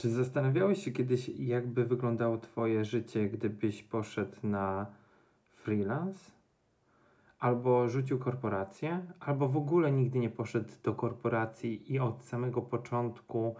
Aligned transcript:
Czy 0.00 0.10
zastanawiałeś 0.10 0.84
się 0.84 0.90
kiedyś, 0.90 1.28
jakby 1.28 1.84
wyglądało 1.84 2.38
Twoje 2.38 2.84
życie, 2.84 3.28
gdybyś 3.28 3.82
poszedł 3.82 4.36
na 4.42 4.86
freelance? 5.50 6.30
Albo 7.38 7.88
rzucił 7.88 8.18
korporację, 8.18 9.06
albo 9.20 9.48
w 9.48 9.56
ogóle 9.56 9.92
nigdy 9.92 10.18
nie 10.18 10.30
poszedł 10.30 10.68
do 10.82 10.94
korporacji 10.94 11.92
i 11.92 11.98
od 11.98 12.22
samego 12.22 12.62
początku 12.62 13.54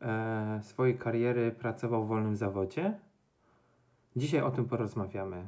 e, 0.00 0.60
swojej 0.62 0.98
kariery 0.98 1.52
pracował 1.52 2.04
w 2.04 2.08
wolnym 2.08 2.36
zawodzie? 2.36 2.98
Dzisiaj 4.16 4.40
o 4.40 4.50
tym 4.50 4.64
porozmawiamy. 4.64 5.46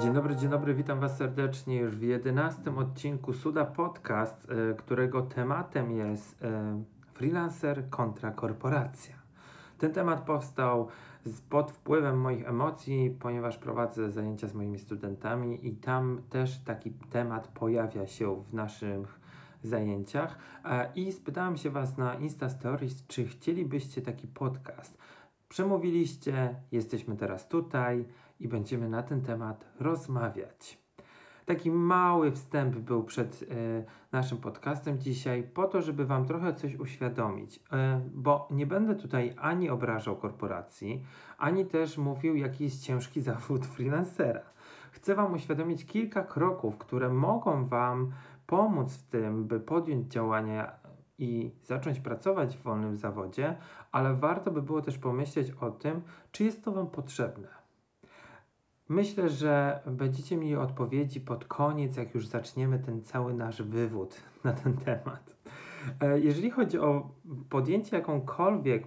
Dzień 0.00 0.14
dobry, 0.14 0.36
dzień 0.36 0.50
dobry, 0.50 0.74
witam 0.74 1.00
Was 1.00 1.16
serdecznie 1.16 1.76
już 1.76 1.96
w 1.96 2.02
jedenastym 2.02 2.78
odcinku 2.78 3.32
Suda 3.32 3.64
Podcast, 3.64 4.50
y, 4.50 4.74
którego 4.74 5.22
tematem 5.22 5.90
jest 5.90 6.42
y, 6.42 6.46
freelancer 7.14 7.90
kontra 7.90 8.30
korporacja. 8.30 9.14
Ten 9.78 9.92
temat 9.92 10.20
powstał 10.20 10.88
pod 11.48 11.72
wpływem 11.72 12.20
moich 12.20 12.48
emocji, 12.48 13.16
ponieważ 13.20 13.58
prowadzę 13.58 14.10
zajęcia 14.10 14.48
z 14.48 14.54
moimi 14.54 14.78
studentami 14.78 15.66
i 15.68 15.72
tam 15.72 16.22
też 16.30 16.58
taki 16.58 16.90
temat 16.90 17.48
pojawia 17.48 18.06
się 18.06 18.42
w 18.50 18.54
naszych 18.54 19.20
zajęciach. 19.62 20.38
I 20.94 21.12
spytałem 21.12 21.56
się 21.56 21.70
Was 21.70 21.96
na 21.96 22.14
Insta 22.14 22.48
Stories, 22.48 23.06
czy 23.06 23.24
chcielibyście 23.24 24.02
taki 24.02 24.26
podcast. 24.26 24.98
Przemówiliście, 25.48 26.54
jesteśmy 26.72 27.16
teraz 27.16 27.48
tutaj 27.48 28.04
i 28.40 28.48
będziemy 28.48 28.88
na 28.88 29.02
ten 29.02 29.22
temat 29.22 29.64
rozmawiać. 29.80 30.86
Taki 31.46 31.70
mały 31.70 32.32
wstęp 32.32 32.76
był 32.76 33.04
przed 33.04 33.42
y, 33.42 33.46
naszym 34.12 34.38
podcastem 34.38 34.98
dzisiaj, 34.98 35.42
po 35.42 35.66
to, 35.66 35.82
żeby 35.82 36.06
Wam 36.06 36.26
trochę 36.26 36.54
coś 36.54 36.74
uświadomić, 36.74 37.56
y, 37.56 37.60
bo 38.14 38.48
nie 38.50 38.66
będę 38.66 38.94
tutaj 38.94 39.34
ani 39.38 39.70
obrażał 39.70 40.16
korporacji, 40.16 41.04
ani 41.38 41.66
też 41.66 41.98
mówił, 41.98 42.36
jaki 42.36 42.64
jest 42.64 42.82
ciężki 42.82 43.20
zawód 43.30 43.66
freelancera. 43.66 44.40
Chcę 44.92 45.14
Wam 45.14 45.32
uświadomić 45.34 45.86
kilka 45.86 46.22
kroków, 46.22 46.78
które 46.78 47.08
mogą 47.08 47.66
Wam 47.66 48.12
pomóc 48.46 48.92
w 48.92 49.02
tym, 49.02 49.44
by 49.44 49.60
podjąć 49.60 50.12
działania 50.12 50.85
i 51.18 51.50
zacząć 51.62 52.00
pracować 52.00 52.56
w 52.56 52.62
wolnym 52.62 52.96
zawodzie, 52.96 53.56
ale 53.92 54.14
warto 54.14 54.50
by 54.50 54.62
było 54.62 54.82
też 54.82 54.98
pomyśleć 54.98 55.50
o 55.50 55.70
tym, 55.70 56.02
czy 56.32 56.44
jest 56.44 56.64
to 56.64 56.72
Wam 56.72 56.86
potrzebne. 56.86 57.48
Myślę, 58.88 59.28
że 59.28 59.80
będziecie 59.86 60.36
mieli 60.36 60.56
odpowiedzi 60.56 61.20
pod 61.20 61.44
koniec, 61.44 61.96
jak 61.96 62.14
już 62.14 62.26
zaczniemy 62.26 62.78
ten 62.78 63.02
cały 63.02 63.34
nasz 63.34 63.62
wywód 63.62 64.20
na 64.44 64.52
ten 64.52 64.76
temat. 64.76 65.36
E, 66.00 66.20
jeżeli 66.20 66.50
chodzi 66.50 66.78
o 66.78 67.10
podjęcie 67.48 67.96
jakąkolwiek, 67.96 68.84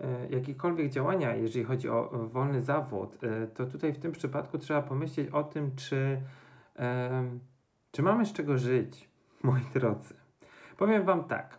e, 0.00 0.28
jakiekolwiek 0.28 0.90
działania, 0.90 1.36
jeżeli 1.36 1.64
chodzi 1.64 1.88
o 1.88 2.28
wolny 2.32 2.62
zawód, 2.62 3.18
e, 3.22 3.46
to 3.46 3.66
tutaj 3.66 3.92
w 3.92 3.98
tym 3.98 4.12
przypadku 4.12 4.58
trzeba 4.58 4.82
pomyśleć 4.82 5.28
o 5.28 5.44
tym, 5.44 5.76
czy, 5.76 6.20
czy 7.90 8.02
mamy 8.02 8.26
z 8.26 8.32
czego 8.32 8.58
żyć, 8.58 9.08
moi 9.42 9.62
drodzy. 9.74 10.23
Powiem 10.76 11.04
Wam 11.04 11.24
tak. 11.24 11.58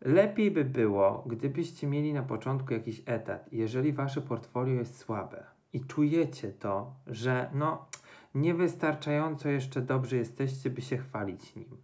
Lepiej 0.00 0.50
by 0.50 0.64
było, 0.64 1.24
gdybyście 1.26 1.86
mieli 1.86 2.12
na 2.12 2.22
początku 2.22 2.72
jakiś 2.72 3.02
etat, 3.06 3.52
jeżeli 3.52 3.92
Wasze 3.92 4.20
portfolio 4.20 4.74
jest 4.74 4.98
słabe 4.98 5.44
i 5.72 5.80
czujecie 5.80 6.52
to, 6.52 6.94
że 7.06 7.50
no 7.54 7.86
niewystarczająco 8.34 9.48
jeszcze 9.48 9.80
dobrze 9.80 10.16
jesteście, 10.16 10.70
by 10.70 10.82
się 10.82 10.96
chwalić 10.96 11.54
nim. 11.54 11.76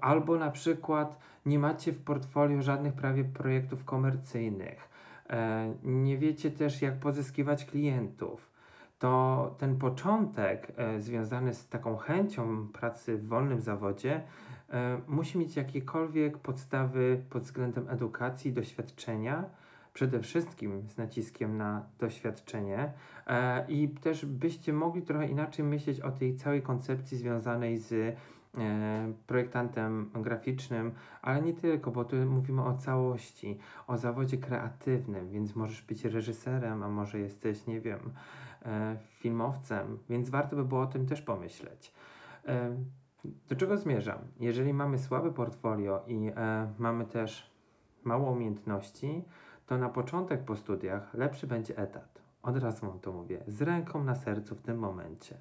Albo 0.00 0.38
na 0.38 0.50
przykład 0.50 1.18
nie 1.46 1.58
macie 1.58 1.92
w 1.92 2.02
portfolio 2.02 2.62
żadnych 2.62 2.94
prawie 2.94 3.24
projektów 3.24 3.84
komercyjnych, 3.84 4.88
e, 5.30 5.74
nie 5.84 6.18
wiecie 6.18 6.50
też 6.50 6.82
jak 6.82 6.98
pozyskiwać 6.98 7.64
klientów. 7.64 8.50
To 8.98 9.54
ten 9.58 9.76
początek 9.76 10.72
e, 10.76 11.00
związany 11.00 11.54
z 11.54 11.68
taką 11.68 11.96
chęcią 11.96 12.68
pracy 12.68 13.18
w 13.18 13.28
wolnym 13.28 13.60
zawodzie 13.60 14.22
musi 15.08 15.38
mieć 15.38 15.56
jakiekolwiek 15.56 16.38
podstawy 16.38 17.22
pod 17.30 17.42
względem 17.42 17.88
edukacji, 17.88 18.52
doświadczenia 18.52 19.44
przede 19.94 20.20
wszystkim 20.20 20.88
z 20.88 20.96
naciskiem 20.96 21.56
na 21.56 21.82
doświadczenie 21.98 22.92
e, 23.26 23.66
i 23.68 23.88
też 23.88 24.26
byście 24.26 24.72
mogli 24.72 25.02
trochę 25.02 25.28
inaczej 25.28 25.64
myśleć 25.64 26.00
o 26.00 26.10
tej 26.10 26.36
całej 26.36 26.62
koncepcji 26.62 27.18
związanej 27.18 27.78
z 27.78 27.92
e, 27.92 28.16
projektantem 29.26 30.10
graficznym, 30.14 30.92
ale 31.22 31.42
nie 31.42 31.52
tylko, 31.52 31.90
bo 31.90 32.04
tu 32.04 32.16
mówimy 32.16 32.64
o 32.64 32.74
całości, 32.74 33.58
o 33.86 33.96
zawodzie 33.96 34.38
kreatywnym, 34.38 35.30
więc 35.30 35.56
możesz 35.56 35.82
być 35.82 36.04
reżyserem, 36.04 36.82
a 36.82 36.88
może 36.88 37.18
jesteś, 37.18 37.66
nie 37.66 37.80
wiem, 37.80 38.12
e, 38.66 38.96
filmowcem, 39.08 39.98
więc 40.08 40.30
warto 40.30 40.56
by 40.56 40.64
było 40.64 40.80
o 40.80 40.86
tym 40.86 41.06
też 41.06 41.22
pomyśleć. 41.22 41.92
Do 43.24 43.56
czego 43.56 43.78
zmierzam? 43.78 44.18
Jeżeli 44.40 44.74
mamy 44.74 44.98
słabe 44.98 45.32
portfolio 45.32 46.04
i 46.06 46.32
e, 46.36 46.72
mamy 46.78 47.06
też 47.06 47.50
mało 48.04 48.30
umiejętności, 48.30 49.24
to 49.66 49.78
na 49.78 49.88
początek 49.88 50.44
po 50.44 50.56
studiach 50.56 51.14
lepszy 51.14 51.46
będzie 51.46 51.78
etat. 51.78 52.22
Od 52.42 52.56
razu 52.56 52.86
wam 52.86 53.00
to 53.00 53.12
mówię, 53.12 53.44
z 53.46 53.62
ręką 53.62 54.04
na 54.04 54.14
sercu 54.14 54.54
w 54.54 54.62
tym 54.62 54.78
momencie. 54.78 55.36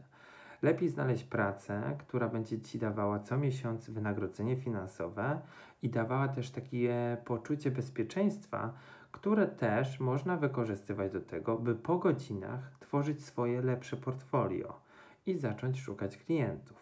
Lepiej 0.61 0.89
znaleźć 0.89 1.23
pracę, 1.23 1.95
która 1.99 2.27
będzie 2.27 2.61
ci 2.61 2.79
dawała 2.79 3.19
co 3.19 3.37
miesiąc 3.37 3.89
wynagrodzenie 3.89 4.55
finansowe 4.55 5.41
i 5.81 5.89
dawała 5.89 6.27
też 6.27 6.51
takie 6.51 7.17
poczucie 7.25 7.71
bezpieczeństwa, 7.71 8.73
które 9.11 9.47
też 9.47 9.99
można 9.99 10.37
wykorzystywać 10.37 11.11
do 11.11 11.21
tego, 11.21 11.57
by 11.57 11.75
po 11.75 11.97
godzinach 11.97 12.71
tworzyć 12.79 13.25
swoje 13.25 13.61
lepsze 13.61 13.97
portfolio 13.97 14.79
i 15.25 15.35
zacząć 15.35 15.81
szukać 15.81 16.17
klientów 16.17 16.78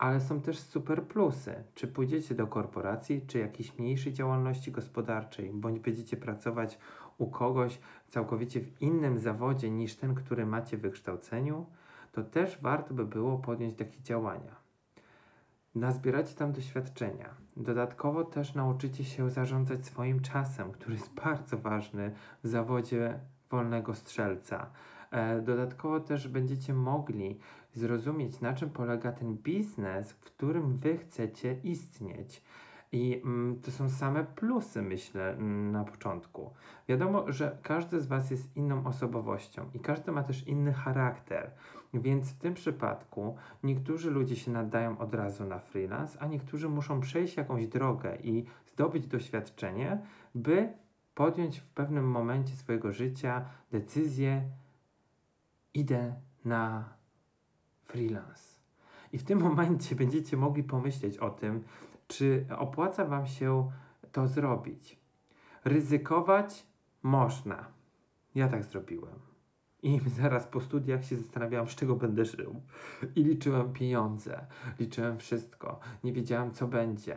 ale 0.00 0.20
są 0.20 0.40
też 0.40 0.58
super 0.58 1.02
plusy. 1.02 1.64
Czy 1.74 1.88
pójdziecie 1.88 2.34
do 2.34 2.46
korporacji, 2.46 3.26
czy 3.26 3.38
jakiejś 3.38 3.78
mniejszej 3.78 4.12
działalności 4.12 4.72
gospodarczej, 4.72 5.50
bądź 5.50 5.78
będziecie 5.78 6.16
pracować 6.16 6.78
u 7.18 7.30
kogoś 7.30 7.78
całkowicie 8.08 8.60
w 8.60 8.82
innym 8.82 9.18
zawodzie 9.18 9.70
niż 9.70 9.96
ten, 9.96 10.14
który 10.14 10.46
macie 10.46 10.76
w 10.76 10.80
wykształceniu, 10.80 11.66
to 12.12 12.22
też 12.22 12.58
warto 12.62 12.94
by 12.94 13.06
było 13.06 13.38
podjąć 13.38 13.74
takie 13.74 14.02
działania. 14.02 14.56
Nazbieracie 15.74 16.34
tam 16.34 16.52
doświadczenia. 16.52 17.34
Dodatkowo 17.56 18.24
też 18.24 18.54
nauczycie 18.54 19.04
się 19.04 19.30
zarządzać 19.30 19.86
swoim 19.86 20.20
czasem, 20.20 20.72
który 20.72 20.94
jest 20.94 21.14
bardzo 21.14 21.58
ważny 21.58 22.12
w 22.44 22.48
zawodzie 22.48 23.20
wolnego 23.50 23.94
strzelca. 23.94 24.70
E, 25.10 25.40
dodatkowo 25.40 26.00
też 26.00 26.28
będziecie 26.28 26.74
mogli 26.74 27.38
zrozumieć, 27.74 28.40
na 28.40 28.54
czym 28.54 28.70
polega 28.70 29.12
ten 29.12 29.36
biznes, 29.36 30.12
w 30.12 30.20
którym 30.20 30.76
wy 30.76 30.98
chcecie 30.98 31.56
istnieć. 31.64 32.42
I 32.92 33.20
mm, 33.24 33.60
to 33.60 33.70
są 33.70 33.90
same 33.90 34.24
plusy, 34.24 34.82
myślę, 34.82 35.30
mm, 35.30 35.72
na 35.72 35.84
początku. 35.84 36.50
Wiadomo, 36.88 37.32
że 37.32 37.58
każdy 37.62 38.00
z 38.00 38.06
Was 38.06 38.30
jest 38.30 38.56
inną 38.56 38.86
osobowością 38.86 39.70
i 39.74 39.80
każdy 39.80 40.12
ma 40.12 40.22
też 40.22 40.46
inny 40.46 40.72
charakter. 40.72 41.50
Więc 41.94 42.30
w 42.30 42.38
tym 42.38 42.54
przypadku 42.54 43.36
niektórzy 43.62 44.10
ludzie 44.10 44.36
się 44.36 44.50
nadają 44.50 44.98
od 44.98 45.14
razu 45.14 45.44
na 45.44 45.58
freelance, 45.58 46.18
a 46.20 46.26
niektórzy 46.26 46.68
muszą 46.68 47.00
przejść 47.00 47.36
jakąś 47.36 47.66
drogę 47.66 48.16
i 48.22 48.44
zdobyć 48.66 49.06
doświadczenie, 49.06 50.02
by 50.34 50.72
podjąć 51.14 51.58
w 51.60 51.70
pewnym 51.70 52.10
momencie 52.10 52.56
swojego 52.56 52.92
życia 52.92 53.44
decyzję: 53.70 54.42
idę 55.74 56.14
na 56.44 56.99
freelance. 57.90 58.60
I 59.12 59.18
w 59.18 59.24
tym 59.24 59.40
momencie 59.48 59.94
będziecie 59.94 60.36
mogli 60.36 60.62
pomyśleć 60.64 61.18
o 61.18 61.30
tym, 61.30 61.64
czy 62.08 62.46
opłaca 62.58 63.04
Wam 63.04 63.26
się 63.26 63.70
to 64.12 64.28
zrobić. 64.28 65.00
Ryzykować 65.64 66.66
można. 67.02 67.64
Ja 68.34 68.48
tak 68.48 68.64
zrobiłem. 68.64 69.18
I 69.82 70.00
zaraz 70.20 70.46
po 70.46 70.60
studiach 70.60 71.04
się 71.04 71.16
zastanawiałam, 71.16 71.68
z 71.68 71.74
czego 71.74 71.96
będę 71.96 72.24
żył. 72.24 72.60
I 73.16 73.24
liczyłem 73.24 73.72
pieniądze, 73.72 74.46
liczyłem 74.78 75.18
wszystko, 75.18 75.80
nie 76.04 76.12
wiedziałam, 76.12 76.50
co 76.50 76.66
będzie. 76.66 77.16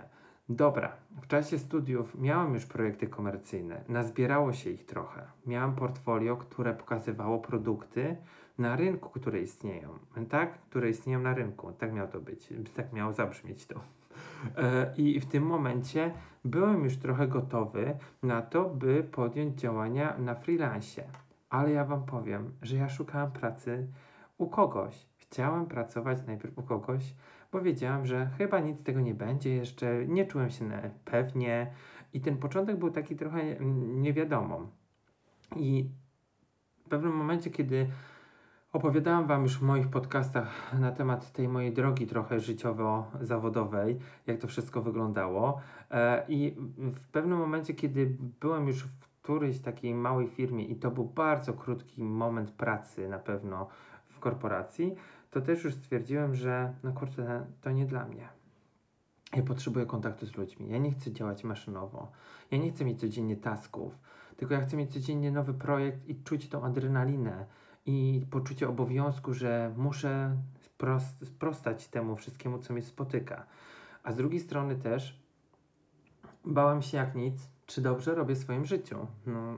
Dobra, 0.50 0.98
w 1.22 1.28
czasie 1.28 1.60
studiów 1.60 2.16
miałem 2.20 2.54
już 2.54 2.66
projekty 2.66 3.08
komercyjne, 3.08 3.84
nazbierało 3.88 4.54
się 4.54 4.70
ich 4.70 4.86
trochę. 4.86 5.28
Miałem 5.46 5.76
portfolio, 5.76 6.38
które 6.38 6.74
pokazywało 6.74 7.40
produkty, 7.40 8.18
na 8.58 8.76
rynku, 8.76 9.10
które 9.10 9.42
istnieją, 9.42 9.90
tak? 10.30 10.60
Które 10.60 10.90
istnieją 10.90 11.20
na 11.20 11.34
rynku. 11.34 11.72
Tak 11.72 11.94
miało 11.94 12.08
to 12.08 12.20
być, 12.20 12.50
tak 12.76 12.94
miało 12.94 13.14
zabrzmieć 13.14 13.66
to. 13.66 13.80
E, 14.58 14.94
I 14.98 15.20
w 15.20 15.26
tym 15.26 15.44
momencie 15.44 16.12
byłem 16.46 16.84
już 16.84 16.98
trochę 16.98 17.28
gotowy 17.28 17.98
na 18.24 18.42
to, 18.42 18.70
by 18.70 19.04
podjąć 19.12 19.60
działania 19.60 20.18
na 20.18 20.36
freelancie. 20.36 21.04
Ale 21.50 21.72
ja 21.72 21.86
Wam 21.86 22.06
powiem, 22.06 22.52
że 22.62 22.76
ja 22.76 22.90
szukałem 22.90 23.32
pracy 23.32 23.88
u 24.38 24.48
kogoś. 24.48 25.06
chciałem 25.18 25.66
pracować 25.66 26.18
najpierw 26.28 26.58
u 26.58 26.64
kogoś, 26.64 27.16
bo 27.52 27.62
wiedziałam, 27.62 28.06
że 28.06 28.30
chyba 28.38 28.60
nic 28.60 28.80
z 28.80 28.84
tego 28.84 29.02
nie 29.02 29.14
będzie 29.14 29.56
jeszcze, 29.56 30.06
nie 30.08 30.26
czułem 30.26 30.50
się 30.50 30.92
pewnie 31.06 31.72
i 32.14 32.22
ten 32.22 32.38
początek 32.38 32.78
był 32.78 32.92
taki 32.92 33.16
trochę 33.16 33.42
mm, 33.42 34.02
niewiadomą. 34.02 34.68
I 35.56 35.90
w 36.86 36.90
pewnym 36.90 37.16
momencie, 37.16 37.50
kiedy 37.50 37.88
opowiadałam 38.74 39.28
Wam 39.28 39.44
już 39.44 39.58
w 39.58 39.62
moich 39.62 39.88
podcastach 39.88 40.74
na 40.80 40.92
temat 40.92 41.32
tej 41.32 41.48
mojej 41.48 41.74
drogi 41.74 42.08
trochę 42.08 42.40
życiowo-zawodowej, 42.40 44.00
jak 44.28 44.38
to 44.38 44.48
wszystko 44.48 44.82
wyglądało. 44.82 45.62
E, 45.92 46.26
I 46.28 46.56
w 46.78 47.08
pewnym 47.08 47.38
momencie, 47.38 47.74
kiedy 47.74 48.18
byłem 48.40 48.68
już 48.68 48.84
w 48.84 49.22
którejś 49.22 49.60
takiej 49.60 49.94
małej 49.96 50.28
firmie 50.28 50.66
i 50.66 50.76
to 50.76 50.92
był 50.92 51.06
bardzo 51.06 51.54
krótki 51.54 52.04
moment 52.04 52.52
pracy 52.52 53.10
na 53.10 53.20
pewno 53.20 53.68
w 54.06 54.20
korporacji, 54.20 54.96
to 55.32 55.42
też 55.42 55.64
już 55.64 55.74
stwierdziłem, 55.74 56.36
że 56.36 56.74
no 56.84 56.94
kurde, 56.94 57.46
to 57.62 57.72
nie 57.72 57.86
dla 57.86 58.06
mnie. 58.06 58.30
Ja 59.36 59.44
potrzebuję 59.44 59.86
kontaktu 59.86 60.26
z 60.26 60.36
ludźmi. 60.36 60.70
Ja 60.70 60.78
nie 60.78 60.92
chcę 60.92 61.12
działać 61.12 61.44
maszynowo. 61.44 62.12
Ja 62.52 62.58
nie 62.58 62.72
chcę 62.72 62.86
mieć 62.86 63.00
codziennie 63.00 63.38
tasków, 63.38 64.00
tylko 64.38 64.54
ja 64.54 64.62
chcę 64.62 64.78
mieć 64.78 64.94
codziennie 64.94 65.32
nowy 65.32 65.54
projekt 65.54 66.10
i 66.10 66.16
czuć 66.16 66.50
tą 66.50 66.64
adrenalinę 66.64 67.46
i 67.86 68.26
poczucie 68.32 68.70
obowiązku, 68.70 69.34
że 69.34 69.74
muszę 69.78 70.38
sprost, 70.62 71.28
sprostać 71.28 71.88
temu 71.88 72.16
wszystkiemu, 72.16 72.60
co 72.60 72.74
mnie 72.74 72.82
spotyka. 72.82 73.46
A 74.04 74.12
z 74.12 74.16
drugiej 74.16 74.40
strony 74.40 74.76
też 74.76 75.20
bałem 76.46 76.82
się 76.82 76.98
jak 76.98 77.16
nic, 77.16 77.48
czy 77.66 77.82
dobrze 77.82 78.16
robię 78.16 78.36
w 78.36 78.38
swoim 78.38 78.66
życiu. 78.66 79.08
No, 79.26 79.56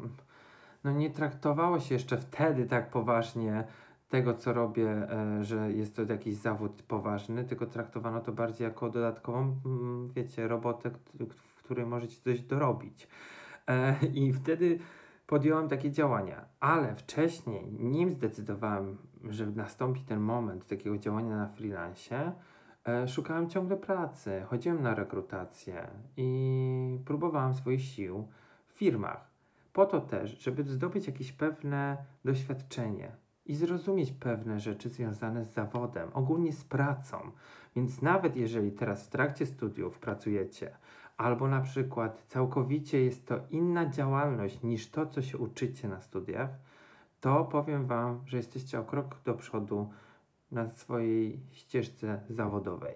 no 0.83 0.92
nie 0.92 1.10
traktowało 1.10 1.80
się 1.80 1.95
jeszcze 1.95 2.18
wtedy 2.18 2.66
tak 2.66 2.89
poważnie 2.89 3.63
tego, 4.10 4.33
co 4.33 4.54
robię, 4.54 4.89
e, 4.89 5.44
że 5.44 5.71
jest 5.71 5.95
to 5.95 6.04
jakiś 6.04 6.36
zawód 6.36 6.83
poważny, 6.83 7.44
tylko 7.44 7.66
traktowano 7.66 8.21
to 8.21 8.31
bardziej 8.31 8.66
jako 8.66 8.89
dodatkową, 8.89 9.56
wiecie, 10.16 10.48
robotę, 10.48 10.92
w 11.30 11.63
której 11.63 11.86
możecie 11.86 12.21
coś 12.21 12.42
dorobić. 12.42 13.07
E, 13.68 13.95
I 14.13 14.33
wtedy 14.33 14.80
podjąłem 15.27 15.68
takie 15.68 15.92
działania, 15.92 16.45
ale 16.60 16.95
wcześniej, 16.95 17.72
nim 17.80 18.12
zdecydowałem, 18.12 18.98
że 19.24 19.45
nastąpi 19.45 20.01
ten 20.01 20.19
moment 20.19 20.68
takiego 20.68 20.98
działania 20.98 21.38
na 21.38 21.48
freelancie, 21.48 22.31
e, 22.88 23.07
szukałem 23.07 23.50
ciągle 23.50 23.77
pracy, 23.77 24.45
chodziłem 24.48 24.81
na 24.81 24.95
rekrutację 24.95 25.88
i 26.18 27.00
próbowałem 27.06 27.54
swoich 27.54 27.81
sił 27.81 28.27
w 28.68 28.72
firmach. 28.72 29.36
Po 29.74 29.86
to 29.86 30.01
też, 30.01 30.39
żeby 30.39 30.63
zdobyć 30.63 31.07
jakieś 31.07 31.31
pewne 31.31 31.98
doświadczenie 32.25 33.12
i 33.45 33.56
zrozumieć 33.56 34.12
pewne 34.12 34.60
rzeczy 34.60 34.89
związane 34.89 35.45
z 35.45 35.54
zawodem, 35.54 36.10
ogólnie 36.13 36.54
z 36.54 36.63
pracą. 36.63 37.31
Więc 37.75 38.01
nawet 38.01 38.36
jeżeli 38.36 38.71
teraz 38.71 39.06
w 39.06 39.10
trakcie 39.10 39.45
studiów 39.45 40.00
pracujecie, 40.00 40.78
albo 41.18 41.48
na 41.48 41.62
przykład 41.62 42.24
całkowicie 42.28 43.02
jest 43.02 43.28
to 43.28 43.40
inna 43.50 43.90
działalność 43.90 44.64
niż 44.64 44.90
to, 44.90 45.06
co 45.06 45.22
się 45.22 45.38
uczycie 45.38 45.88
na 45.88 46.02
studiach, 46.02 46.50
to 47.22 47.46
powiem 47.46 47.88
Wam, 47.88 48.22
że 48.26 48.38
jesteście 48.38 48.80
o 48.80 48.84
krok 48.84 49.16
do 49.26 49.34
przodu 49.34 49.90
na 50.52 50.70
swojej 50.70 51.40
ścieżce 51.52 52.22
zawodowej. 52.30 52.96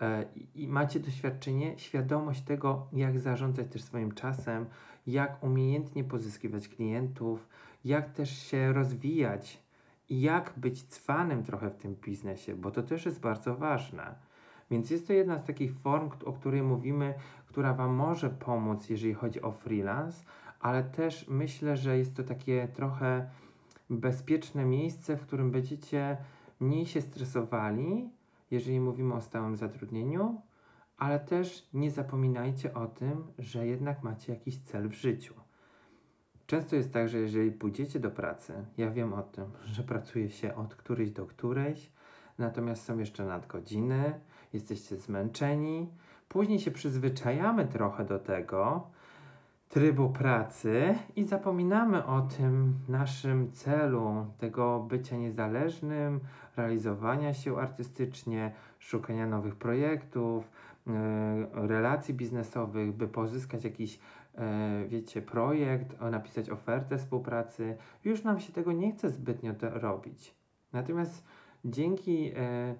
E, 0.00 0.24
I 0.54 0.68
macie 0.68 1.00
doświadczenie, 1.00 1.78
świadomość 1.78 2.42
tego, 2.42 2.86
jak 2.92 3.18
zarządzać 3.18 3.66
też 3.68 3.82
swoim 3.82 4.12
czasem, 4.12 4.66
jak 5.06 5.44
umiejętnie 5.44 6.04
pozyskiwać 6.04 6.68
klientów, 6.68 7.48
jak 7.84 8.12
też 8.12 8.38
się 8.38 8.72
rozwijać 8.72 9.62
i 10.08 10.20
jak 10.20 10.52
być 10.56 10.82
cwanym 10.82 11.42
trochę 11.44 11.70
w 11.70 11.76
tym 11.76 11.94
biznesie, 11.94 12.54
bo 12.54 12.70
to 12.70 12.82
też 12.82 13.06
jest 13.06 13.20
bardzo 13.20 13.56
ważne. 13.56 14.27
Więc 14.70 14.90
jest 14.90 15.06
to 15.06 15.12
jedna 15.12 15.38
z 15.38 15.44
takich 15.44 15.76
form, 15.76 16.10
o 16.24 16.32
której 16.32 16.62
mówimy, 16.62 17.14
która 17.46 17.74
Wam 17.74 17.94
może 17.94 18.30
pomóc, 18.30 18.90
jeżeli 18.90 19.14
chodzi 19.14 19.42
o 19.42 19.52
freelance, 19.52 20.24
ale 20.60 20.84
też 20.84 21.28
myślę, 21.28 21.76
że 21.76 21.98
jest 21.98 22.16
to 22.16 22.24
takie 22.24 22.68
trochę 22.68 23.30
bezpieczne 23.90 24.64
miejsce, 24.64 25.16
w 25.16 25.22
którym 25.22 25.50
będziecie 25.50 26.16
mniej 26.60 26.86
się 26.86 27.00
stresowali, 27.00 28.10
jeżeli 28.50 28.80
mówimy 28.80 29.14
o 29.14 29.20
stałym 29.20 29.56
zatrudnieniu, 29.56 30.42
ale 30.98 31.20
też 31.20 31.68
nie 31.74 31.90
zapominajcie 31.90 32.74
o 32.74 32.86
tym, 32.86 33.24
że 33.38 33.66
jednak 33.66 34.02
macie 34.02 34.32
jakiś 34.32 34.58
cel 34.58 34.88
w 34.88 34.92
życiu. 34.92 35.34
Często 36.46 36.76
jest 36.76 36.92
tak, 36.92 37.08
że 37.08 37.18
jeżeli 37.18 37.52
pójdziecie 37.52 38.00
do 38.00 38.10
pracy, 38.10 38.64
ja 38.76 38.90
wiem 38.90 39.12
o 39.12 39.22
tym, 39.22 39.44
że 39.64 39.82
pracuje 39.82 40.30
się 40.30 40.54
od 40.54 40.74
którejś 40.74 41.10
do 41.10 41.26
którejś, 41.26 41.90
natomiast 42.38 42.84
są 42.84 42.98
jeszcze 42.98 43.24
nadgodziny, 43.24 44.20
jesteście 44.52 44.96
zmęczeni, 44.96 45.88
później 46.28 46.58
się 46.58 46.70
przyzwyczajamy 46.70 47.66
trochę 47.66 48.04
do 48.04 48.18
tego 48.18 48.90
trybu 49.68 50.10
pracy 50.10 50.94
i 51.16 51.24
zapominamy 51.24 52.06
o 52.06 52.20
tym 52.20 52.74
naszym 52.88 53.52
celu, 53.52 54.26
tego 54.38 54.80
bycia 54.80 55.16
niezależnym, 55.16 56.20
realizowania 56.56 57.34
się 57.34 57.58
artystycznie, 57.58 58.52
szukania 58.78 59.26
nowych 59.26 59.56
projektów, 59.56 60.50
yy, 60.86 60.92
relacji 61.68 62.14
biznesowych, 62.14 62.92
by 62.92 63.08
pozyskać 63.08 63.64
jakiś 63.64 64.00
E, 64.38 64.84
wiecie, 64.88 65.22
projekt, 65.22 66.00
napisać 66.00 66.50
ofertę 66.50 66.98
współpracy, 66.98 67.76
już 68.04 68.22
nam 68.22 68.40
się 68.40 68.52
tego 68.52 68.72
nie 68.72 68.92
chce 68.92 69.10
zbytnio 69.10 69.52
robić. 69.60 70.34
Natomiast 70.72 71.24
dzięki 71.64 72.32
e, 72.36 72.74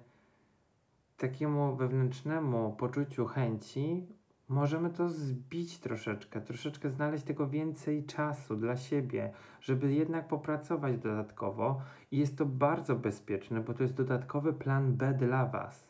takiemu 1.19 1.75
wewnętrznemu 1.75 2.75
poczuciu 2.75 3.25
chęci 3.25 4.07
możemy 4.47 4.89
to 4.89 5.09
zbić 5.09 5.79
troszeczkę, 5.79 6.41
troszeczkę 6.41 6.89
znaleźć 6.89 7.23
tego 7.23 7.47
więcej 7.47 8.05
czasu 8.05 8.55
dla 8.55 8.77
siebie, 8.77 9.33
żeby 9.61 9.93
jednak 9.93 10.27
popracować 10.27 10.97
dodatkowo 10.97 11.81
i 12.11 12.17
jest 12.17 12.37
to 12.37 12.45
bardzo 12.45 12.95
bezpieczne, 12.95 13.61
bo 13.61 13.73
to 13.73 13.83
jest 13.83 13.95
dodatkowy 13.95 14.53
plan 14.53 14.93
B 14.93 15.13
dla 15.13 15.45
Was. 15.45 15.89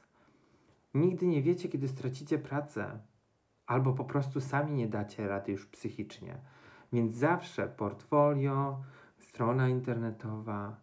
Nigdy 0.93 1.27
nie 1.27 1.41
wiecie, 1.41 1.69
kiedy 1.69 1.87
stracicie 1.87 2.37
pracę 2.37 2.99
albo 3.67 3.93
po 3.93 4.03
prostu 4.03 4.41
sami 4.41 4.73
nie 4.73 4.87
dacie 4.87 5.27
rady 5.27 5.51
już 5.51 5.65
psychicznie. 5.65 6.37
Więc 6.93 7.13
zawsze 7.13 7.67
portfolio, 7.67 8.83
strona 9.19 9.69
internetowa, 9.69 10.75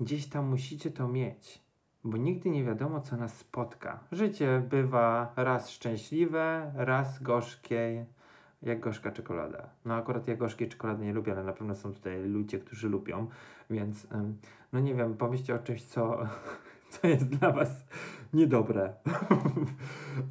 gdzieś 0.00 0.26
tam 0.26 0.46
musicie 0.46 0.90
to 0.90 1.08
mieć, 1.08 1.67
bo 2.10 2.16
nigdy 2.16 2.50
nie 2.50 2.64
wiadomo, 2.64 3.00
co 3.00 3.16
nas 3.16 3.36
spotka. 3.36 4.00
Życie 4.12 4.62
bywa 4.70 5.32
raz 5.36 5.70
szczęśliwe, 5.70 6.72
raz 6.74 7.22
gorzkie, 7.22 8.06
jak 8.62 8.80
gorzka 8.80 9.10
czekolada. 9.10 9.70
No 9.84 9.94
akurat 9.94 10.28
ja 10.28 10.36
gorzkiej 10.36 10.68
czekolady 10.68 11.04
nie 11.04 11.12
lubię, 11.12 11.32
ale 11.32 11.44
na 11.44 11.52
pewno 11.52 11.74
są 11.74 11.94
tutaj 11.94 12.24
ludzie, 12.24 12.58
którzy 12.58 12.88
lubią, 12.88 13.26
więc 13.70 14.06
no 14.72 14.80
nie 14.80 14.94
wiem, 14.94 15.16
pomyślcie 15.16 15.54
o 15.54 15.58
czymś, 15.58 15.84
co, 15.84 16.18
co 16.90 17.06
jest 17.06 17.28
dla 17.28 17.52
Was 17.52 17.84
niedobre. 18.32 18.92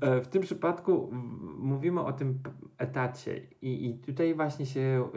E, 0.02 0.22
w 0.22 0.28
tym 0.28 0.42
przypadku 0.42 1.10
mówimy 1.58 2.02
o 2.02 2.14
tym 2.14 2.40
etacie 2.78 3.42
i, 3.62 3.90
i 3.90 3.94
tutaj 3.94 4.36
właśnie 4.36 4.66
się 4.66 5.10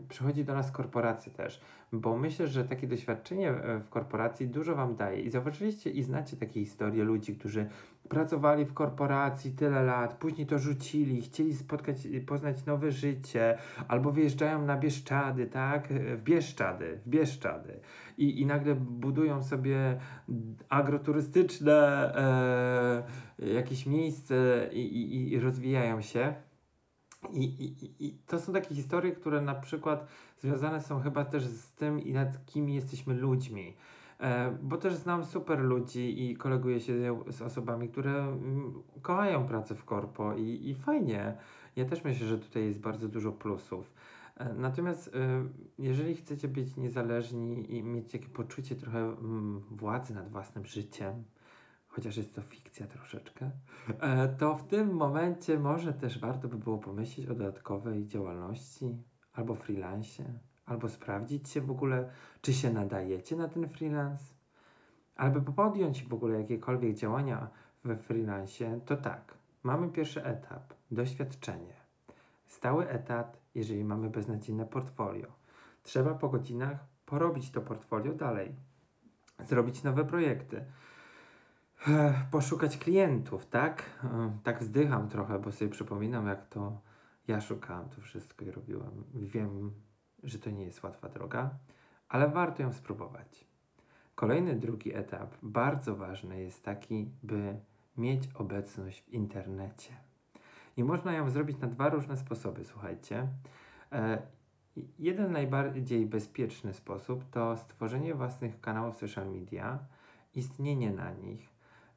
y, 0.00 0.08
przychodzi 0.08 0.44
do 0.44 0.54
nas 0.54 0.70
korporacja 0.70 1.32
też, 1.32 1.60
bo 1.92 2.18
myślę, 2.18 2.46
że 2.46 2.64
takie 2.64 2.86
doświadczenie 2.86 3.50
e, 3.50 3.80
w 3.80 3.88
korporacji 3.88 4.48
dużo 4.48 4.74
Wam 4.74 4.96
daje 4.96 5.20
i 5.20 5.30
zauważyliście 5.30 5.90
i 5.90 6.02
znacie 6.02 6.36
takie 6.36 6.60
historie 6.60 7.04
ludzi, 7.04 7.36
którzy 7.36 7.68
pracowali 8.08 8.64
w 8.64 8.74
korporacji 8.74 9.52
tyle 9.52 9.82
lat, 9.82 10.18
później 10.18 10.46
to 10.46 10.58
rzucili, 10.58 11.22
chcieli 11.22 11.54
spotkać, 11.54 11.96
poznać 12.26 12.66
nowe 12.66 12.92
życie, 12.92 13.58
albo 13.88 14.12
wyjeżdżają 14.12 14.64
na 14.64 14.76
Bieszczady, 14.76 15.46
tak? 15.46 15.88
W 16.16 16.22
Bieszczady, 16.22 17.00
w 17.04 17.08
Bieszczady. 17.08 17.80
I, 18.18 18.40
i 18.40 18.46
nagle 18.46 18.74
budują 18.74 19.42
sobie 19.42 19.98
agroturystyczne 20.68 22.12
e, 23.38 23.48
jakieś 23.48 23.86
miejsce 23.86 24.68
i, 24.72 24.80
i, 24.80 25.32
i 25.32 25.40
rozwijają 25.40 26.00
się. 26.00 26.34
I, 27.32 27.44
i, 27.44 28.06
I 28.06 28.18
to 28.26 28.40
są 28.40 28.52
takie 28.52 28.74
historie, 28.74 29.12
które 29.12 29.40
na 29.40 29.54
przykład 29.54 30.06
związane 30.38 30.80
są 30.80 31.00
chyba 31.00 31.24
też 31.24 31.44
z 31.44 31.72
tym, 31.72 32.12
nad 32.12 32.46
kim 32.46 32.68
jesteśmy 32.68 33.14
ludźmi. 33.14 33.76
E, 34.20 34.50
bo 34.62 34.76
też 34.76 34.94
znam 34.94 35.24
super 35.24 35.60
ludzi 35.60 36.30
i 36.30 36.36
koleguję 36.36 36.80
się 36.80 37.22
z 37.30 37.42
osobami, 37.42 37.88
które 37.88 38.22
mm, 38.22 38.82
kochają 39.02 39.46
pracę 39.46 39.74
w 39.74 39.84
korpo 39.84 40.34
i, 40.34 40.68
i 40.68 40.74
fajnie. 40.74 41.36
Ja 41.76 41.84
też 41.84 42.04
myślę, 42.04 42.26
że 42.26 42.38
tutaj 42.38 42.64
jest 42.64 42.80
bardzo 42.80 43.08
dużo 43.08 43.32
plusów. 43.32 43.94
E, 44.36 44.54
natomiast 44.54 45.14
e, 45.14 45.48
jeżeli 45.78 46.14
chcecie 46.14 46.48
być 46.48 46.76
niezależni 46.76 47.76
i 47.76 47.82
mieć 47.82 48.12
takie 48.12 48.28
poczucie 48.28 48.76
trochę 48.76 48.98
mm, 48.98 49.60
władzy 49.70 50.14
nad 50.14 50.30
własnym 50.30 50.66
życiem, 50.66 51.24
chociaż 51.88 52.16
jest 52.16 52.34
to 52.34 52.42
fikcja 52.42 52.86
troszeczkę, 52.86 53.50
to 54.38 54.56
w 54.56 54.66
tym 54.66 54.94
momencie 54.94 55.58
może 55.58 55.92
też 55.92 56.18
warto 56.18 56.48
by 56.48 56.56
było 56.56 56.78
pomyśleć 56.78 57.26
o 57.26 57.34
dodatkowej 57.34 58.06
działalności 58.06 58.96
albo 59.32 59.54
freelancie 59.54 60.24
albo 60.68 60.88
sprawdzić 60.88 61.48
się 61.48 61.60
w 61.60 61.70
ogóle, 61.70 62.10
czy 62.40 62.52
się 62.52 62.72
nadajecie 62.72 63.36
na 63.36 63.48
ten 63.48 63.68
freelance, 63.68 64.24
Ale 65.18 65.30
by 65.30 65.52
podjąć 65.52 66.04
w 66.04 66.14
ogóle 66.14 66.40
jakiekolwiek 66.40 66.94
działania 66.96 67.48
we 67.84 67.96
freelancie, 67.96 68.80
to 68.86 68.96
tak, 68.96 69.34
mamy 69.62 69.88
pierwszy 69.88 70.24
etap, 70.24 70.74
doświadczenie. 70.90 71.74
Stały 72.46 72.88
etat, 72.88 73.40
jeżeli 73.54 73.84
mamy 73.84 74.10
beznadziejne 74.10 74.66
portfolio. 74.66 75.26
Trzeba 75.82 76.14
po 76.14 76.28
godzinach 76.28 76.78
porobić 77.06 77.50
to 77.50 77.60
portfolio 77.60 78.14
dalej, 78.14 78.54
zrobić 79.44 79.82
nowe 79.82 80.04
projekty, 80.04 80.64
poszukać 82.30 82.78
klientów, 82.78 83.46
tak? 83.46 83.82
Tak 84.44 84.60
wzdycham 84.60 85.08
trochę, 85.08 85.38
bo 85.38 85.52
sobie 85.52 85.70
przypominam, 85.70 86.26
jak 86.26 86.46
to 86.46 86.80
ja 87.28 87.40
szukałam 87.40 87.88
to 87.88 88.00
wszystko 88.00 88.44
i 88.44 88.50
robiłam. 88.50 89.04
Wiem, 89.14 89.72
że 90.22 90.38
to 90.38 90.50
nie 90.50 90.64
jest 90.64 90.82
łatwa 90.82 91.08
droga, 91.08 91.50
ale 92.08 92.28
warto 92.28 92.62
ją 92.62 92.72
spróbować. 92.72 93.44
Kolejny, 94.14 94.56
drugi 94.56 94.94
etap, 94.94 95.34
bardzo 95.42 95.96
ważny, 95.96 96.40
jest 96.40 96.64
taki, 96.64 97.08
by 97.22 97.56
mieć 97.96 98.28
obecność 98.34 99.02
w 99.02 99.08
internecie. 99.08 99.92
I 100.76 100.84
można 100.84 101.12
ją 101.12 101.30
zrobić 101.30 101.58
na 101.58 101.68
dwa 101.68 101.88
różne 101.88 102.16
sposoby, 102.16 102.64
słuchajcie. 102.64 103.28
E, 103.92 104.22
jeden 104.98 105.32
najbardziej 105.32 106.06
bezpieczny 106.06 106.74
sposób 106.74 107.24
to 107.30 107.56
stworzenie 107.56 108.14
własnych 108.14 108.60
kanałów 108.60 108.96
social 108.96 109.30
media, 109.30 109.78
istnienie 110.34 110.90
na 110.90 111.12
nich. 111.12 111.48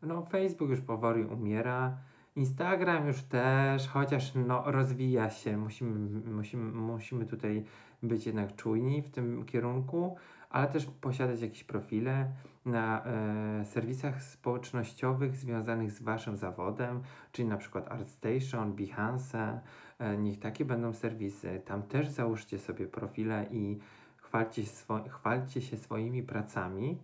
No, 0.02 0.26
Facebook 0.26 0.70
już 0.70 0.82
powoli 0.82 1.26
umiera, 1.26 1.98
Instagram 2.36 3.08
już 3.08 3.22
też, 3.22 3.88
chociaż 3.88 4.32
no, 4.36 4.64
rozwija 4.66 5.30
się, 5.30 5.58
musimy, 5.58 6.22
musimy, 6.32 6.72
musimy 6.72 7.26
tutaj 7.26 7.66
być 8.04 8.26
jednak 8.26 8.56
czujni 8.56 9.02
w 9.02 9.10
tym 9.10 9.46
kierunku, 9.46 10.18
ale 10.50 10.68
też 10.68 10.86
posiadać 10.86 11.42
jakieś 11.42 11.64
profile 11.64 12.32
na 12.66 13.06
e, 13.06 13.66
serwisach 13.66 14.24
społecznościowych 14.24 15.36
związanych 15.36 15.92
z 15.92 16.02
Waszym 16.02 16.38
zawodem, 16.38 17.02
czyli 17.32 17.48
na 17.48 17.58
przykład 17.58 17.92
ArtStation, 17.92 18.74
Behance, 18.74 19.62
e, 20.00 20.18
niech 20.18 20.40
takie 20.40 20.66
będą 20.66 20.94
serwisy. 20.94 21.62
Tam 21.66 21.84
też 21.84 22.10
załóżcie 22.10 22.60
sobie 22.60 22.88
profile 22.88 23.46
i 23.52 23.80
chwalcie, 24.18 24.66
swo 24.66 25.04
chwalcie 25.10 25.62
się 25.62 25.78
swoimi 25.78 26.24
pracami, 26.24 26.98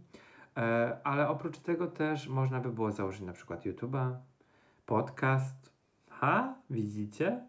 e, 0.57 0.97
ale 1.03 1.29
oprócz 1.29 1.57
tego 1.57 1.87
też 1.87 2.27
można 2.27 2.59
by 2.59 2.71
było 2.71 2.91
założyć 2.91 3.21
na 3.21 3.33
przykład 3.33 3.65
YouTube'a, 3.65 4.15
podcast, 4.85 5.71
ha, 6.09 6.55
widzicie? 6.69 7.41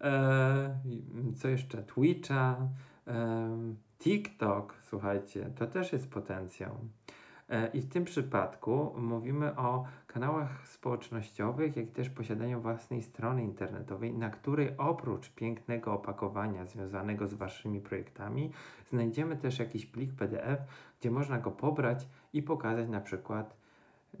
E, 0.00 0.78
co 1.36 1.48
jeszcze? 1.48 1.82
Twitcha, 1.82 2.56
e, 3.06 3.74
TikTok, 3.98 4.74
słuchajcie, 4.82 5.50
to 5.56 5.66
też 5.66 5.92
jest 5.92 6.10
potencjał. 6.10 6.78
E, 7.48 7.68
I 7.68 7.80
w 7.80 7.88
tym 7.88 8.04
przypadku 8.04 8.94
mówimy 8.96 9.56
o 9.56 9.84
kanałach 10.06 10.68
społecznościowych, 10.68 11.76
jak 11.76 11.90
też 11.90 12.10
posiadaniu 12.10 12.60
własnej 12.60 13.02
strony 13.02 13.44
internetowej, 13.44 14.12
na 14.14 14.30
której 14.30 14.74
oprócz 14.78 15.30
pięknego 15.30 15.92
opakowania 15.92 16.66
związanego 16.66 17.26
z 17.26 17.34
Waszymi 17.34 17.80
projektami, 17.80 18.52
znajdziemy 18.90 19.36
też 19.36 19.58
jakiś 19.58 19.86
plik 19.86 20.12
PDF, 20.14 20.60
gdzie 21.00 21.10
można 21.10 21.38
go 21.38 21.50
pobrać 21.50 22.08
i 22.32 22.42
pokazać 22.42 22.88
na 22.88 23.00
przykład 23.00 23.56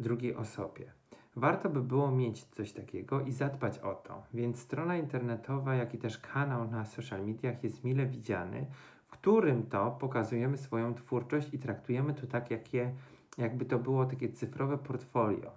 drugiej 0.00 0.34
osobie. 0.34 0.97
Warto 1.38 1.68
by 1.68 1.82
było 1.82 2.10
mieć 2.10 2.44
coś 2.44 2.72
takiego 2.72 3.20
i 3.20 3.32
zadbać 3.32 3.78
o 3.78 3.94
to, 3.94 4.22
więc 4.34 4.58
strona 4.58 4.96
internetowa, 4.96 5.74
jak 5.74 5.94
i 5.94 5.98
też 5.98 6.18
kanał 6.18 6.70
na 6.70 6.84
social 6.84 7.26
mediach 7.26 7.64
jest 7.64 7.84
mile 7.84 8.06
widziany, 8.06 8.66
w 9.06 9.10
którym 9.10 9.66
to 9.66 9.90
pokazujemy 9.90 10.56
swoją 10.56 10.94
twórczość 10.94 11.54
i 11.54 11.58
traktujemy 11.58 12.14
to 12.14 12.26
tak, 12.26 12.48
jakby 13.38 13.64
to 13.64 13.78
było 13.78 14.06
takie 14.06 14.28
cyfrowe 14.28 14.78
portfolio. 14.78 15.50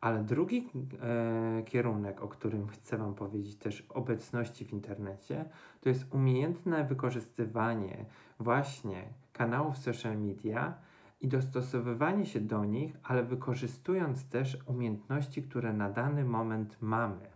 Ale 0.00 0.24
drugi 0.24 0.68
e, 1.02 1.62
kierunek, 1.62 2.22
o 2.22 2.28
którym 2.28 2.68
chcę 2.68 2.98
Wam 2.98 3.14
powiedzieć 3.14 3.56
też 3.56 3.86
obecności 3.88 4.64
w 4.64 4.72
internecie, 4.72 5.44
to 5.80 5.88
jest 5.88 6.14
umiejętne 6.14 6.84
wykorzystywanie 6.84 8.04
właśnie 8.38 9.04
kanałów 9.32 9.78
social 9.78 10.18
media 10.18 10.74
i 11.20 11.28
dostosowywanie 11.28 12.26
się 12.26 12.40
do 12.40 12.64
nich, 12.64 12.96
ale 13.02 13.22
wykorzystując 13.22 14.28
też 14.28 14.58
umiejętności, 14.66 15.42
które 15.42 15.72
na 15.72 15.90
dany 15.90 16.24
moment 16.24 16.76
mamy. 16.80 17.30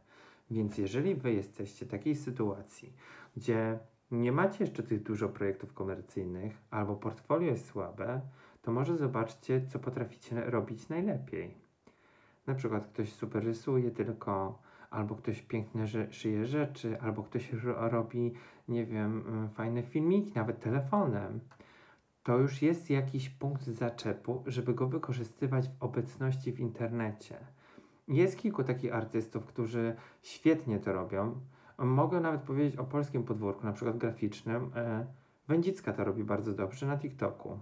Więc 0.51 0.79
jeżeli 0.79 1.15
Wy 1.15 1.33
jesteście 1.33 1.87
w 1.87 1.91
takiej 1.91 2.17
sytuacji, 2.17 2.93
gdzie 3.37 3.79
nie 4.11 4.33
macie 4.33 4.65
jeszcze 4.65 4.83
tych 4.83 5.03
dużo 5.03 5.29
projektów 5.29 5.73
komercyjnych, 5.73 6.59
albo 6.71 6.97
portfolio 6.97 7.51
jest 7.51 7.67
słabe, 7.67 8.21
to 8.63 8.73
może 8.73 8.97
zobaczcie, 8.97 9.67
co 9.67 9.79
potraficie 9.79 10.51
robić 10.51 10.89
najlepiej. 10.89 11.55
Na 12.47 12.55
przykład 12.55 12.87
ktoś 12.87 13.13
super 13.13 13.45
rysuje 13.45 13.91
tylko, 13.91 14.59
albo 14.91 15.15
ktoś 15.15 15.43
pięknie 15.43 15.87
szyje 16.11 16.47
rzeczy, 16.47 17.01
albo 17.01 17.23
ktoś 17.23 17.53
robi, 17.65 18.33
nie 18.69 18.87
wiem, 18.87 19.25
fajne 19.55 19.83
filmiki, 19.83 20.33
nawet 20.35 20.61
telefonem 20.61 21.41
to 22.25 22.39
już 22.39 22.63
jest 22.63 22.91
jakiś 22.91 23.31
punkt 23.31 23.67
zaczepu, 23.67 24.43
żeby 24.47 24.75
go 24.75 24.87
wykorzystywać 24.87 25.69
w 25.69 25.83
obecności 25.83 26.53
w 26.53 26.61
internecie. 26.61 27.37
Jest 28.09 28.39
kilku 28.39 28.65
takich 28.65 28.95
artystów, 28.95 29.47
którzy 29.47 29.97
świetnie 30.23 30.79
to 30.79 30.93
robią. 30.93 31.41
Mogę 31.79 32.21
nawet 32.21 32.41
powiedzieć 32.41 32.77
o 32.77 32.85
polskim 32.85 33.25
podwórku, 33.25 33.67
na 33.67 33.73
przykład 33.73 33.97
graficznym. 33.97 34.71
E, 34.77 35.07
Wędzicka 35.49 35.93
to 35.93 36.05
robi 36.05 36.25
bardzo 36.25 36.53
dobrze 36.53 36.87
na 36.87 36.99
TikToku. 36.99 37.59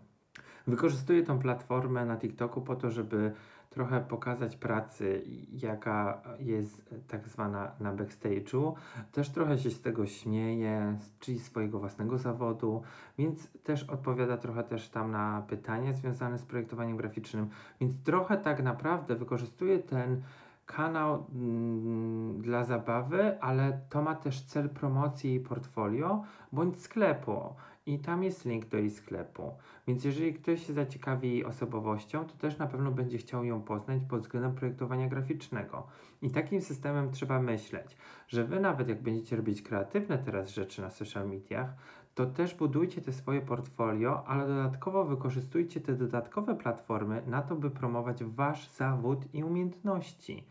Wykorzystuje 0.67 1.23
tą 1.23 1.39
platformę 1.39 2.07
na 2.07 2.17
TikToku 2.17 2.63
po 2.63 2.77
to, 2.77 2.91
żeby 2.91 3.33
trochę 3.75 4.01
pokazać 4.01 4.57
pracy, 4.57 5.23
jaka 5.53 6.23
jest 6.39 6.95
tak 7.09 7.29
zwana 7.29 7.73
na 7.81 7.93
backstage'u. 7.93 8.73
Też 9.13 9.31
trochę 9.31 9.59
się 9.59 9.71
z 9.71 9.81
tego 9.81 10.07
śmieje, 10.07 10.99
czyli 11.21 11.39
swojego 11.39 11.79
własnego 11.79 12.19
zawodu, 12.19 12.83
więc 13.19 13.49
też 13.53 13.85
odpowiada 13.85 14.37
trochę 14.37 14.65
też 14.65 14.89
tam 14.89 15.11
na 15.11 15.43
pytania 15.49 15.93
związane 15.93 16.39
z 16.39 16.43
projektowaniem 16.43 16.97
graficznym, 16.97 17.49
więc 17.81 18.03
trochę 18.03 18.37
tak 18.37 18.63
naprawdę 18.63 19.17
wykorzystuje 19.17 19.79
ten 19.79 20.23
kanał 20.67 21.27
mm, 21.35 22.43
dla 22.43 22.65
zabawy, 22.65 23.41
ale 23.41 23.81
to 23.89 24.03
ma 24.03 24.15
też 24.15 24.43
cel 24.43 24.69
promocji 24.69 25.31
jej 25.31 25.41
portfolio 25.41 26.23
bądź 26.53 26.83
sklepu 26.83 27.55
i 27.87 27.99
tam 27.99 28.23
jest 28.23 28.45
link 28.45 28.67
do 28.67 28.79
jej 28.79 28.91
sklepu. 28.91 29.53
Więc 29.87 30.05
jeżeli 30.05 30.35
ktoś 30.35 30.67
się 30.67 30.73
zaciekawi 30.73 31.31
jej 31.31 31.45
osobowością, 31.45 32.25
to 32.25 32.35
też 32.35 32.59
na 32.59 32.67
pewno 32.67 32.91
będzie 32.91 33.19
chciał 33.19 33.45
ją 33.45 33.63
poznać 33.63 34.03
pod 34.09 34.21
względem 34.21 34.55
projektowania 34.55 35.09
graficznego. 35.09 35.87
I 36.23 36.31
takim 36.31 36.61
systemem 36.61 37.11
trzeba 37.11 37.43
myśleć, 37.43 37.97
że 38.29 38.45
wy 38.45 38.61
nawet 38.61 38.89
jak 38.89 39.03
będziecie 39.03 39.37
robić 39.37 39.63
kreatywne 39.63 40.19
teraz 40.19 40.51
rzeczy 40.51 40.83
na 40.83 40.91
social 40.91 41.29
mediach, 41.29 41.75
to 42.15 42.27
też 42.27 42.55
budujcie 42.55 43.01
te 43.01 43.13
swoje 43.13 43.41
portfolio, 43.41 44.25
ale 44.27 44.47
dodatkowo 44.47 45.05
wykorzystujcie 45.05 45.81
te 45.81 45.95
dodatkowe 45.95 46.55
platformy 46.55 47.23
na 47.27 47.43
to, 47.43 47.57
by 47.57 47.71
promować 47.71 48.25
wasz 48.25 48.69
zawód 48.69 49.35
i 49.35 49.45
umiejętności. 49.45 50.47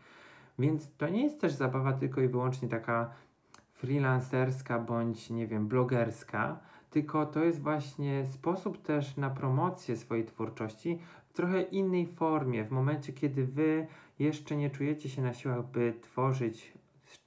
Więc 0.58 0.96
to 0.96 1.08
nie 1.08 1.22
jest 1.22 1.40
też 1.40 1.52
zabawa 1.52 1.92
tylko 1.92 2.20
i 2.20 2.28
wyłącznie 2.28 2.68
taka 2.68 3.10
freelancerska 3.72 4.78
bądź, 4.78 5.30
nie 5.30 5.46
wiem, 5.46 5.68
blogerska, 5.68 6.60
tylko 6.92 7.26
to 7.26 7.44
jest 7.44 7.62
właśnie 7.62 8.26
sposób 8.26 8.82
też 8.82 9.16
na 9.16 9.30
promocję 9.30 9.96
swojej 9.96 10.24
twórczości 10.24 10.98
w 11.26 11.32
trochę 11.32 11.62
innej 11.62 12.06
formie, 12.06 12.64
w 12.64 12.70
momencie, 12.70 13.12
kiedy 13.12 13.44
wy 13.44 13.86
jeszcze 14.18 14.56
nie 14.56 14.70
czujecie 14.70 15.08
się 15.08 15.22
na 15.22 15.34
siłach, 15.34 15.66
by 15.66 15.94
tworzyć 16.00 16.72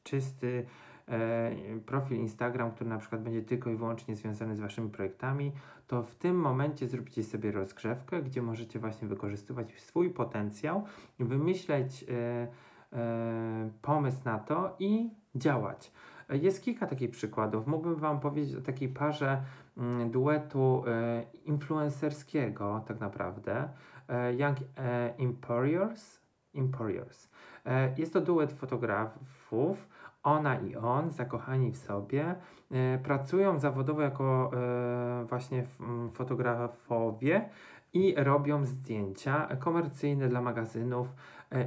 czysty 0.04 0.66
e, 1.08 1.52
profil 1.86 2.18
Instagram, 2.18 2.72
który 2.72 2.90
na 2.90 2.98
przykład 2.98 3.24
będzie 3.24 3.42
tylko 3.42 3.70
i 3.70 3.76
wyłącznie 3.76 4.16
związany 4.16 4.56
z 4.56 4.60
waszymi 4.60 4.90
projektami, 4.90 5.52
to 5.88 6.04
w 6.04 6.16
tym 6.16 6.40
momencie 6.40 6.88
zróbcie 6.88 7.24
sobie 7.24 7.52
rozgrzewkę, 7.52 8.24
gdzie 8.24 8.42
możecie 8.42 8.80
właśnie 8.80 9.08
wykorzystywać 9.08 9.80
swój 9.80 10.10
potencjał, 10.10 10.86
wymyśleć 11.20 12.06
e, 12.10 12.48
e, 12.94 13.70
pomysł 13.82 14.18
na 14.26 14.40
to 14.40 14.76
i 14.80 15.10
działać. 15.36 15.92
Jest 16.30 16.64
kilka 16.64 16.88
takich 16.88 17.12
przykładów. 17.12 17.68
Mógłbym 17.68 17.96
Wam 17.96 18.20
powiedzieć 18.20 18.56
o 18.56 18.62
takiej 18.62 18.90
parze 18.90 19.42
mm, 19.78 20.12
duetu 20.12 20.84
e, 20.88 21.24
influencerskiego, 21.46 22.84
tak 22.88 23.00
naprawdę. 23.00 23.70
E, 24.10 24.34
Young 24.34 24.58
e, 24.78 25.14
Emporiors. 25.18 26.20
Emporiors. 26.56 27.30
Jest 27.98 28.14
to 28.14 28.22
duet 28.22 28.52
fotografów, 28.52 29.88
ona 30.24 30.60
i 30.60 30.76
on, 30.76 31.12
zakochani 31.12 31.72
w 31.72 31.78
sobie, 31.78 32.36
pracują 33.04 33.60
zawodowo 33.60 34.02
jako 34.02 34.52
właśnie 35.30 35.64
fotografowie 36.14 37.50
i 37.94 38.16
robią 38.18 38.66
zdjęcia 38.66 39.48
komercyjne 39.60 40.28
dla 40.28 40.42
magazynów 40.42 41.08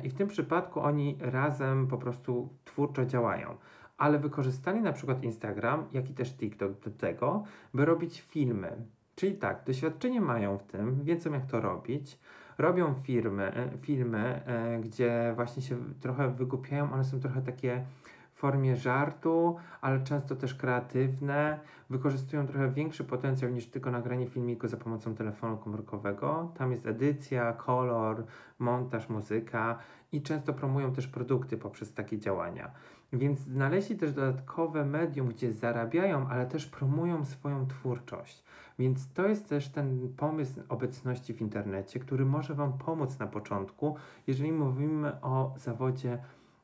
i 0.03 0.11
w 0.11 0.15
tym 0.15 0.29
przypadku 0.29 0.81
oni 0.81 1.19
razem 1.21 1.87
po 1.87 1.99
prostu 1.99 2.49
twórczo 2.65 3.07
działają 3.07 3.57
ale 3.99 4.19
wykorzystali 4.19 4.81
na 4.81 4.93
przykład 4.93 5.23
Instagram, 5.23 5.85
jak 5.93 6.11
i 6.11 6.15
też 6.15 6.37
TikTok 6.37 6.81
do 6.81 6.91
tego, 6.91 7.45
by 7.75 7.85
robić 7.85 8.21
filmy. 8.21 8.77
Czyli 9.15 9.35
tak, 9.35 9.65
doświadczenie 9.67 10.21
mają 10.21 10.59
w 10.59 10.63
tym, 10.63 11.05
wiedzą 11.05 11.33
jak 11.33 11.47
to 11.47 11.61
robić, 11.61 12.19
robią 12.59 12.95
firmy, 12.95 13.55
e, 13.55 13.79
filmy, 13.79 14.41
e, 14.47 14.81
gdzie 14.81 15.33
właśnie 15.37 15.63
się 15.63 15.77
trochę 16.01 16.31
wygupiają, 16.31 16.93
one 16.93 17.05
są 17.05 17.21
trochę 17.21 17.43
takie 17.43 17.85
w 18.33 18.41
formie 18.41 18.77
żartu, 18.77 19.57
ale 19.81 20.05
często 20.05 20.37
też 20.37 20.55
kreatywne, 20.55 21.61
wykorzystują 21.91 22.47
trochę 22.47 22.71
większy 22.71 23.05
potencjał 23.05 23.51
niż 23.51 23.67
tylko 23.67 23.91
nagranie 23.91 24.27
filmiku 24.27 24.69
za 24.69 24.77
pomocą 24.77 25.15
telefonu 25.15 25.57
komórkowego. 25.57 26.53
Tam 26.59 26.73
jest 26.73 26.87
edycja, 26.87 27.53
kolor, 27.53 28.25
montaż, 28.59 29.09
muzyka 29.09 29.79
i 30.13 30.23
często 30.23 30.53
promują 30.53 30.93
też 30.93 31.09
produkty 31.09 31.57
poprzez 31.57 31.95
takie 31.95 32.19
działania. 32.19 32.71
Więc 33.13 33.41
znaleźli 33.41 33.97
też 33.97 34.13
dodatkowe 34.13 34.85
medium, 34.85 35.29
gdzie 35.29 35.53
zarabiają, 35.53 36.29
ale 36.29 36.47
też 36.47 36.67
promują 36.67 37.25
swoją 37.25 37.67
twórczość. 37.67 38.45
Więc 38.79 39.13
to 39.13 39.29
jest 39.29 39.49
też 39.49 39.69
ten 39.69 40.15
pomysł 40.17 40.61
obecności 40.69 41.35
w 41.35 41.41
internecie, 41.41 42.01
który 42.01 42.25
może 42.25 42.55
Wam 42.55 42.79
pomóc 42.79 43.19
na 43.19 43.27
początku, 43.27 43.97
jeżeli 44.27 44.53
mówimy 44.53 45.21
o 45.21 45.55
zawodzie 45.57 46.19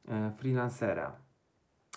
e, 0.08 0.30
freelancera. 0.30 1.12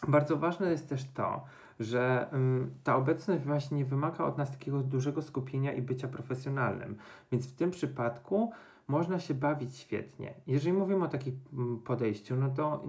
Bardzo 0.08 0.38
ważne 0.38 0.72
jest 0.72 0.89
też 0.89 1.12
to, 1.13 1.46
że 1.80 2.27
ym, 2.34 2.74
ta 2.84 2.96
obecność 2.96 3.44
właśnie 3.44 3.86
wymaga 3.86 4.24
od 4.24 4.38
nas 4.38 4.51
takiego 4.51 4.84
dużego 4.84 5.22
skupienia 5.22 5.74
i 5.74 5.82
bycia 5.82 6.08
profesjonalnym. 6.08 6.98
Więc 7.32 7.48
w 7.48 7.56
tym 7.56 7.72
przypadku 7.72 8.51
można 8.88 9.20
się 9.20 9.34
bawić 9.34 9.77
świetnie. 9.77 10.34
Jeżeli 10.48 10.74
mówimy 10.74 11.06
o 11.06 11.08
takim 11.08 11.39
mm, 11.54 11.80
podejściu, 11.80 12.36
no 12.36 12.50
to 12.50 12.84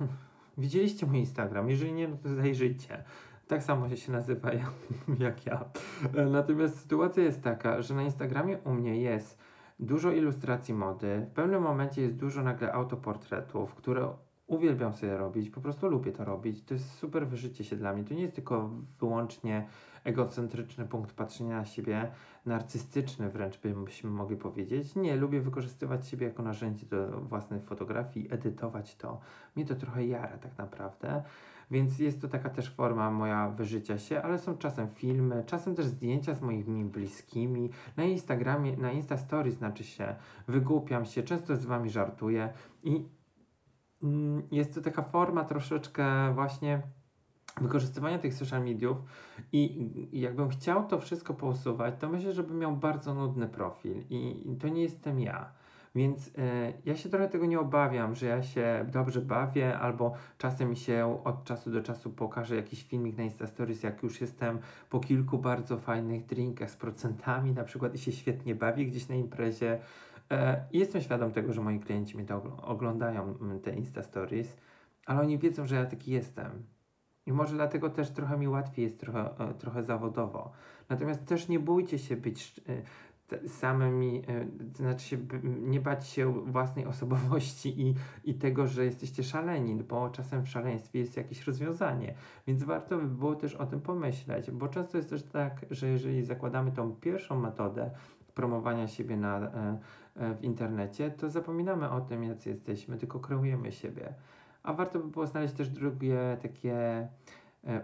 widzieliście 0.58 1.06
mój 1.06 1.18
Instagram. 1.18 1.70
Jeżeli 1.70 1.92
nie, 1.92 2.08
no 2.08 2.16
to 2.16 2.34
zajrzyjcie. 2.34 3.04
Tak 3.48 3.62
samo 3.62 3.96
się 3.96 4.12
nazywa 4.12 4.50
jak 5.18 5.46
ja. 5.46 5.64
Natomiast 6.30 6.80
sytuacja 6.80 7.22
jest 7.22 7.42
taka, 7.42 7.82
że 7.82 7.94
na 7.94 8.02
Instagramie 8.02 8.58
u 8.58 8.74
mnie 8.74 9.00
jest 9.00 9.38
dużo 9.80 10.12
ilustracji 10.12 10.74
mody. 10.74 11.26
W 11.30 11.34
pewnym 11.34 11.62
momencie 11.62 12.02
jest 12.02 12.16
dużo 12.16 12.42
nagle 12.42 12.72
autoportretów, 12.72 13.74
które 13.74 14.08
uwielbiam 14.48 14.94
sobie 14.94 15.16
robić, 15.16 15.50
po 15.50 15.60
prostu 15.60 15.88
lubię 15.88 16.12
to 16.12 16.24
robić. 16.24 16.62
To 16.64 16.74
jest 16.74 16.90
super 16.90 17.28
wyżycie 17.28 17.64
się 17.64 17.76
dla 17.76 17.92
mnie. 17.92 18.04
To 18.04 18.14
nie 18.14 18.22
jest 18.22 18.34
tylko 18.34 18.70
wyłącznie 19.00 19.66
egocentryczny 20.04 20.84
punkt 20.84 21.12
patrzenia 21.12 21.56
na 21.56 21.64
siebie, 21.64 22.10
narcystyczny 22.46 23.30
wręcz 23.30 23.58
byśmy 23.58 24.10
mogli 24.10 24.36
powiedzieć. 24.36 24.96
Nie, 24.96 25.16
lubię 25.16 25.40
wykorzystywać 25.40 26.08
siebie 26.08 26.26
jako 26.26 26.42
narzędzie 26.42 26.86
do 26.86 27.20
własnej 27.20 27.60
fotografii, 27.60 28.32
edytować 28.32 28.96
to. 28.96 29.20
Mnie 29.56 29.66
to 29.66 29.74
trochę 29.74 30.06
jara 30.06 30.38
tak 30.38 30.58
naprawdę. 30.58 31.22
Więc 31.70 31.98
jest 31.98 32.20
to 32.20 32.28
taka 32.28 32.50
też 32.50 32.70
forma 32.70 33.10
moja 33.10 33.48
wyżycia 33.48 33.98
się, 33.98 34.22
ale 34.22 34.38
są 34.38 34.56
czasem 34.58 34.88
filmy, 34.88 35.44
czasem 35.46 35.74
też 35.74 35.86
zdjęcia 35.86 36.34
z 36.34 36.40
moimi 36.40 36.84
bliskimi. 36.84 37.70
Na 37.96 38.04
Instagramie, 38.04 38.76
na 38.76 38.92
Insta 38.92 39.16
Stories 39.16 39.54
znaczy 39.54 39.84
się, 39.84 40.14
wygłupiam 40.48 41.04
się, 41.04 41.22
często 41.22 41.56
z 41.56 41.64
wami 41.64 41.90
żartuję 41.90 42.52
i 42.82 43.17
jest 44.50 44.74
to 44.74 44.80
taka 44.80 45.02
forma 45.02 45.44
troszeczkę 45.44 46.34
właśnie 46.34 46.82
wykorzystywania 47.60 48.18
tych 48.18 48.34
social 48.34 48.64
mediów 48.64 48.96
i, 49.52 49.90
jakbym 50.12 50.48
chciał 50.48 50.86
to 50.86 50.98
wszystko 51.00 51.34
pousuwać, 51.34 51.94
to 51.98 52.08
myślę, 52.08 52.32
że 52.32 52.42
bym 52.42 52.58
miał 52.58 52.76
bardzo 52.76 53.14
nudny 53.14 53.48
profil 53.48 54.04
i, 54.10 54.56
to 54.60 54.68
nie 54.68 54.82
jestem 54.82 55.20
ja. 55.20 55.52
Więc 55.94 56.26
y, 56.26 56.32
ja 56.84 56.96
się 56.96 57.08
trochę 57.08 57.28
tego 57.28 57.46
nie 57.46 57.60
obawiam, 57.60 58.14
że 58.14 58.26
ja 58.26 58.42
się 58.42 58.86
dobrze 58.92 59.20
bawię, 59.20 59.78
albo 59.78 60.14
czasem 60.38 60.76
się 60.76 61.20
od 61.24 61.44
czasu 61.44 61.70
do 61.70 61.82
czasu 61.82 62.10
pokaże 62.10 62.56
jakiś 62.56 62.82
filmik 62.84 63.16
na 63.16 63.22
Insta 63.24 63.46
Stories, 63.46 63.82
jak 63.82 64.02
już 64.02 64.20
jestem 64.20 64.58
po 64.90 65.00
kilku 65.00 65.38
bardzo 65.38 65.78
fajnych 65.78 66.26
drinkach 66.26 66.70
z 66.70 66.76
procentami 66.76 67.52
na 67.52 67.64
przykład 67.64 67.94
i 67.94 67.98
się 67.98 68.12
świetnie 68.12 68.54
bawię 68.54 68.86
gdzieś 68.86 69.08
na 69.08 69.14
imprezie. 69.14 69.78
Y, 70.32 70.36
jestem 70.72 71.00
świadom 71.00 71.32
tego, 71.32 71.52
że 71.52 71.60
moi 71.60 71.80
klienci 71.80 72.16
mnie 72.16 72.26
to 72.26 72.56
oglądają, 72.62 73.34
te 73.62 73.72
Insta 73.74 74.02
Stories, 74.02 74.56
ale 75.06 75.20
oni 75.20 75.38
wiedzą, 75.38 75.66
że 75.66 75.76
ja 75.76 75.86
taki 75.86 76.10
jestem. 76.10 76.50
I 77.26 77.32
może 77.32 77.54
dlatego 77.54 77.90
też 77.90 78.10
trochę 78.10 78.38
mi 78.38 78.48
łatwiej 78.48 78.84
jest 78.84 79.00
trochę, 79.00 79.54
trochę 79.58 79.82
zawodowo. 79.82 80.52
Natomiast 80.88 81.24
też 81.24 81.48
nie 81.48 81.60
bójcie 81.60 81.98
się 81.98 82.16
być 82.16 82.60
samymi, 83.46 84.22
e, 84.28 84.46
to 84.72 84.78
znaczy 84.78 85.04
się, 85.04 85.18
nie 85.60 85.80
bać 85.80 86.06
się 86.06 86.32
własnej 86.32 86.86
osobowości 86.94 87.80
i, 87.82 87.94
i 88.24 88.34
tego, 88.34 88.66
że 88.66 88.84
jesteście 88.84 89.22
szaleni, 89.22 89.74
bo 89.74 90.10
czasem 90.10 90.44
w 90.44 90.48
szaleństwie 90.48 90.98
jest 90.98 91.16
jakieś 91.16 91.46
rozwiązanie. 91.46 92.14
Więc 92.46 92.62
warto 92.62 92.98
by 92.98 93.08
było 93.08 93.34
też 93.34 93.54
o 93.54 93.66
tym 93.66 93.80
pomyśleć, 93.80 94.50
bo 94.50 94.68
często 94.68 94.96
jest 94.96 95.10
też 95.10 95.22
tak, 95.22 95.66
że 95.70 95.88
jeżeli 95.88 96.24
zakładamy 96.24 96.72
tą 96.72 96.92
pierwszą 96.92 97.40
metodę 97.40 97.90
promowania 98.34 98.88
siebie 98.88 99.16
na, 99.16 99.38
e, 99.38 99.50
e, 99.50 99.78
w 100.18 100.44
internecie, 100.44 101.10
to 101.10 101.30
zapominamy 101.30 101.90
o 101.90 102.00
tym, 102.00 102.24
jacy 102.24 102.48
jesteśmy, 102.50 102.96
tylko 102.96 103.20
kreujemy 103.20 103.72
siebie. 103.72 104.14
A 104.62 104.72
warto 104.72 104.98
by 104.98 105.08
było 105.08 105.26
znaleźć 105.26 105.54
też 105.54 105.68
drugie 105.68 106.36
takie 106.42 107.08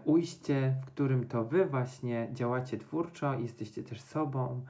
ujście, 0.05 0.75
w 0.83 0.87
którym 0.87 1.27
to 1.27 1.45
wy 1.45 1.67
właśnie 1.67 2.29
działacie 2.33 2.79
twórczo, 2.79 3.35
jesteście 3.35 3.83
też 3.83 4.01
sobą, 4.01 4.65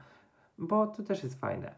bo 0.57 0.87
to 0.87 1.03
też 1.03 1.23
jest 1.23 1.39
fajne. 1.39 1.75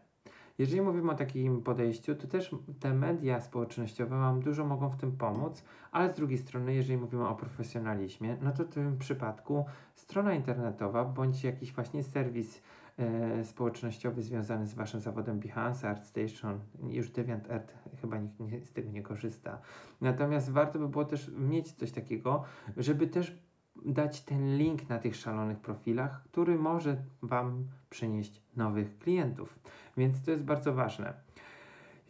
Jeżeli 0.58 0.80
mówimy 0.80 1.12
o 1.12 1.14
takim 1.14 1.62
podejściu, 1.62 2.14
to 2.14 2.26
też 2.26 2.54
te 2.80 2.94
media 2.94 3.40
społecznościowe 3.40 4.18
Wam 4.18 4.40
dużo 4.40 4.64
mogą 4.64 4.88
w 4.88 4.96
tym 4.96 5.12
pomóc, 5.12 5.64
ale 5.92 6.12
z 6.12 6.16
drugiej 6.16 6.38
strony, 6.38 6.74
jeżeli 6.74 6.98
mówimy 6.98 7.28
o 7.28 7.34
profesjonalizmie, 7.34 8.36
no 8.42 8.52
to 8.52 8.64
w 8.64 8.68
tym 8.68 8.98
przypadku 8.98 9.64
strona 9.94 10.34
internetowa 10.34 11.04
bądź 11.04 11.44
jakiś 11.44 11.72
właśnie 11.72 12.02
serwis 12.02 12.62
e, 12.98 13.44
społecznościowy 13.44 14.22
związany 14.22 14.66
z 14.66 14.74
Waszym 14.74 15.00
zawodem 15.00 15.40
Behance, 15.40 15.88
ArtStation, 15.88 16.60
już 16.90 17.10
DeviantArt 17.10 17.74
chyba 18.00 18.18
nikt 18.18 18.40
nie, 18.40 18.66
z 18.66 18.72
tego 18.72 18.90
nie 18.90 19.02
korzysta. 19.02 19.60
Natomiast 20.00 20.50
warto 20.50 20.78
by 20.78 20.88
było 20.88 21.04
też 21.04 21.30
mieć 21.38 21.72
coś 21.72 21.92
takiego, 21.92 22.44
żeby 22.76 23.06
też 23.06 23.48
dać 23.86 24.20
ten 24.20 24.56
link 24.56 24.88
na 24.88 24.98
tych 24.98 25.16
szalonych 25.16 25.58
profilach, 25.58 26.22
który 26.24 26.58
może 26.58 26.96
Wam 27.22 27.64
przynieść 27.90 28.42
nowych 28.56 28.98
klientów. 28.98 29.58
Więc 29.96 30.24
to 30.24 30.30
jest 30.30 30.44
bardzo 30.44 30.74
ważne. 30.74 31.14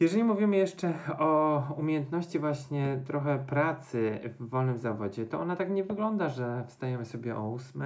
Jeżeli 0.01 0.25
mówimy 0.25 0.57
jeszcze 0.57 0.95
o 1.19 1.63
umiejętności 1.77 2.39
właśnie 2.39 3.01
trochę 3.07 3.39
pracy 3.39 4.21
w 4.41 4.49
wolnym 4.49 4.79
zawodzie, 4.79 5.27
to 5.27 5.41
ona 5.41 5.57
tak 5.57 5.71
nie 5.71 5.85
wygląda, 5.85 6.29
że 6.29 6.65
wstajemy 6.67 7.05
sobie 7.05 7.37
o 7.37 7.55
8, 7.55 7.83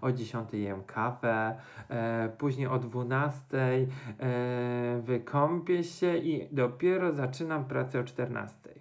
o 0.00 0.12
10 0.12 0.52
jem 0.52 0.82
kawę, 0.84 1.56
e, 1.88 2.28
później 2.38 2.66
o 2.66 2.78
12 2.78 3.58
e, 3.58 3.86
wykąpię 5.02 5.84
się 5.84 6.16
i 6.16 6.48
dopiero 6.54 7.12
zaczynam 7.12 7.64
pracę 7.64 8.00
o 8.00 8.04
14. 8.04 8.72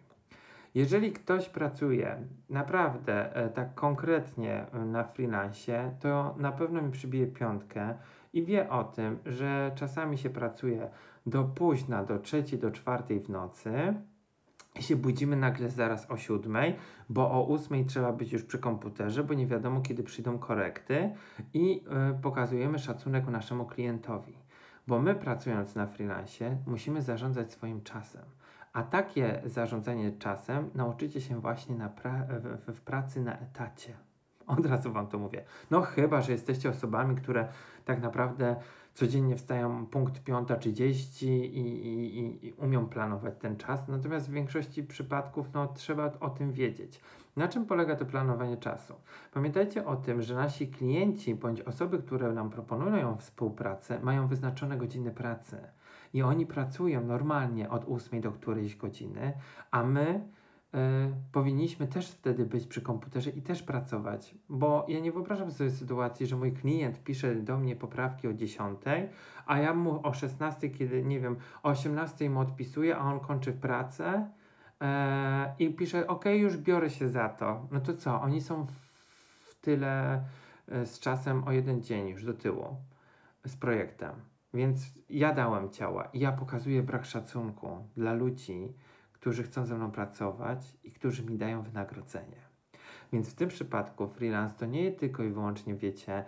Jeżeli 0.75 1.11
ktoś 1.11 1.49
pracuje 1.49 2.17
naprawdę 2.49 3.35
e, 3.35 3.49
tak 3.49 3.75
konkretnie 3.75 4.65
e, 4.73 4.85
na 4.85 5.03
freelancie, 5.03 5.91
to 5.99 6.35
na 6.37 6.51
pewno 6.51 6.81
mi 6.81 6.91
przybije 6.91 7.27
piątkę 7.27 7.93
i 8.33 8.45
wie 8.45 8.69
o 8.69 8.83
tym, 8.83 9.19
że 9.25 9.71
czasami 9.75 10.17
się 10.17 10.29
pracuje 10.29 10.89
do 11.25 11.43
późna, 11.43 12.03
do 12.03 12.19
trzeciej, 12.19 12.59
do 12.59 12.71
czwartej 12.71 13.19
w 13.19 13.29
nocy 13.29 13.93
i 14.79 14.83
się 14.83 14.95
budzimy 14.95 15.35
nagle 15.35 15.69
zaraz 15.69 16.11
o 16.11 16.17
siódmej, 16.17 16.75
bo 17.09 17.31
o 17.31 17.43
ósmej 17.43 17.85
trzeba 17.85 18.13
być 18.13 18.33
już 18.33 18.43
przy 18.43 18.59
komputerze, 18.59 19.23
bo 19.23 19.33
nie 19.33 19.47
wiadomo 19.47 19.81
kiedy 19.81 20.03
przyjdą 20.03 20.39
korekty 20.39 21.11
i 21.53 21.83
y, 22.17 22.21
pokazujemy 22.21 22.79
szacunek 22.79 23.27
naszemu 23.27 23.65
klientowi. 23.65 24.37
Bo 24.87 24.99
my 24.99 25.15
pracując 25.15 25.75
na 25.75 25.87
freelancie 25.87 26.57
musimy 26.67 27.01
zarządzać 27.01 27.51
swoim 27.51 27.81
czasem. 27.81 28.23
A 28.73 28.83
takie 28.83 29.41
zarządzanie 29.45 30.11
czasem 30.11 30.69
nauczycie 30.75 31.21
się 31.21 31.41
właśnie 31.41 31.89
pra 32.01 32.25
w, 32.67 32.75
w 32.75 32.81
pracy 32.81 33.21
na 33.21 33.39
etacie. 33.39 34.10
Od 34.59 34.65
razu 34.65 34.91
Wam 34.91 35.07
to 35.07 35.19
mówię. 35.19 35.43
No 35.71 35.81
chyba, 35.81 36.21
że 36.21 36.31
jesteście 36.31 36.69
osobami, 36.69 37.15
które 37.15 37.47
tak 37.85 38.01
naprawdę 38.01 38.55
codziennie 38.93 39.35
wstają 39.35 39.85
punkt 39.85 40.23
5.30 40.23 41.25
i, 41.25 41.57
i, 41.57 42.19
i, 42.19 42.47
i 42.47 42.53
umią 42.53 42.85
planować 42.87 43.33
ten 43.39 43.57
czas, 43.57 43.87
natomiast 43.87 44.29
w 44.29 44.33
większości 44.33 44.83
przypadków 44.83 45.53
no, 45.53 45.67
trzeba 45.67 46.11
o 46.19 46.29
tym 46.29 46.51
wiedzieć. 46.51 47.01
Na 47.35 47.47
czym 47.47 47.65
polega 47.65 47.95
to 47.95 48.05
planowanie 48.05 48.57
czasu? 48.57 48.93
Pamiętajcie 49.33 49.85
o 49.85 49.95
tym, 49.95 50.21
że 50.21 50.35
nasi 50.35 50.67
klienci 50.67 51.35
bądź 51.35 51.61
osoby, 51.61 51.99
które 51.99 52.33
nam 52.33 52.49
proponują 52.49 53.17
współpracę, 53.17 53.99
mają 53.99 54.27
wyznaczone 54.27 54.77
godziny 54.77 55.11
pracy 55.11 55.57
i 56.13 56.21
oni 56.21 56.45
pracują 56.45 57.05
normalnie 57.05 57.69
od 57.69 57.85
8 57.89 58.21
do 58.21 58.31
którejś 58.31 58.75
godziny, 58.75 59.33
a 59.71 59.83
my 59.83 60.27
powinniśmy 61.31 61.87
też 61.87 62.11
wtedy 62.11 62.45
być 62.45 62.67
przy 62.67 62.81
komputerze 62.81 63.29
i 63.29 63.41
też 63.41 63.63
pracować, 63.63 64.35
bo 64.49 64.85
ja 64.87 64.99
nie 64.99 65.11
wyobrażam 65.11 65.51
sobie 65.51 65.71
sytuacji, 65.71 66.27
że 66.27 66.35
mój 66.35 66.51
klient 66.51 67.03
pisze 67.03 67.35
do 67.35 67.57
mnie 67.57 67.75
poprawki 67.75 68.27
o 68.27 68.33
10, 68.33 68.79
a 69.45 69.57
ja 69.57 69.73
mu 69.73 70.07
o 70.07 70.13
16, 70.13 70.69
kiedy 70.69 71.03
nie 71.03 71.19
wiem, 71.19 71.35
o 71.63 71.69
18 71.69 72.29
mu 72.29 72.39
odpisuję, 72.39 72.97
a 72.97 73.01
on 73.01 73.19
kończy 73.19 73.53
pracę 73.53 74.29
y, 74.81 74.85
i 75.59 75.73
pisze, 75.73 76.07
ok, 76.07 76.25
już 76.25 76.57
biorę 76.57 76.89
się 76.89 77.09
za 77.09 77.29
to. 77.29 77.67
No 77.71 77.79
to 77.79 77.93
co, 77.93 78.21
oni 78.21 78.41
są 78.41 78.65
w, 78.65 79.55
tyle 79.61 80.23
y, 80.71 80.85
z 80.85 80.99
czasem 80.99 81.43
o 81.43 81.51
jeden 81.51 81.83
dzień 81.83 82.07
już 82.07 82.23
do 82.23 82.33
tyłu 82.33 82.75
z 83.45 83.55
projektem. 83.55 84.11
Więc 84.53 84.99
ja 85.09 85.33
dałem 85.33 85.69
ciała 85.69 86.03
i 86.13 86.19
ja 86.19 86.31
pokazuję 86.31 86.83
brak 86.83 87.05
szacunku 87.05 87.85
dla 87.97 88.13
ludzi, 88.13 88.73
którzy 89.21 89.43
chcą 89.43 89.65
ze 89.65 89.75
mną 89.75 89.91
pracować 89.91 90.77
i 90.83 90.91
którzy 90.91 91.23
mi 91.23 91.37
dają 91.37 91.61
wynagrodzenie. 91.61 92.41
Więc 93.13 93.29
w 93.29 93.33
tym 93.33 93.49
przypadku 93.49 94.07
freelance 94.07 94.55
to 94.59 94.65
nie 94.65 94.91
tylko 94.91 95.23
i 95.23 95.29
wyłącznie, 95.29 95.75
wiecie, 95.75 96.25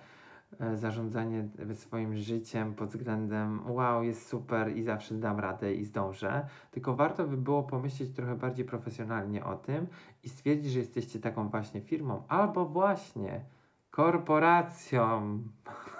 e, 0.59 0.77
zarządzanie 0.77 1.49
swoim 1.73 2.17
życiem 2.17 2.73
pod 2.73 2.89
względem 2.89 3.71
wow, 3.71 4.03
jest 4.03 4.27
super 4.27 4.77
i 4.77 4.83
zawsze 4.83 5.15
dam 5.15 5.39
radę 5.39 5.73
i 5.73 5.85
zdążę, 5.85 6.47
tylko 6.71 6.95
warto 6.95 7.27
by 7.27 7.37
było 7.37 7.63
pomyśleć 7.63 8.15
trochę 8.15 8.35
bardziej 8.35 8.65
profesjonalnie 8.65 9.45
o 9.45 9.55
tym 9.55 9.87
i 10.23 10.29
stwierdzić, 10.29 10.71
że 10.71 10.79
jesteście 10.79 11.19
taką 11.19 11.49
właśnie 11.49 11.81
firmą 11.81 12.23
albo 12.27 12.65
właśnie 12.65 13.45
korporacją. 13.91 15.39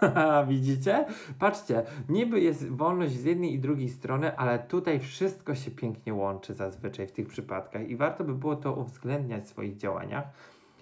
Widzicie? 0.48 1.06
Patrzcie, 1.40 1.84
niby 2.10 2.40
jest 2.40 2.70
wolność 2.70 3.14
z 3.14 3.24
jednej 3.24 3.54
i 3.54 3.60
drugiej 3.60 3.90
strony, 3.90 4.38
ale 4.38 4.60
tutaj 4.60 5.00
wszystko 5.00 5.56
się 5.56 5.72
pięknie 5.72 6.14
łączy 6.14 6.54
zazwyczaj 6.54 7.08
w 7.08 7.12
tych 7.12 7.28
przypadkach 7.28 7.90
i 7.90 7.96
warto 7.96 8.24
by 8.24 8.36
było 8.36 8.56
to 8.56 8.74
uwzględniać 8.74 9.44
w 9.44 9.48
swoich 9.48 9.78
działaniach. 9.78 10.26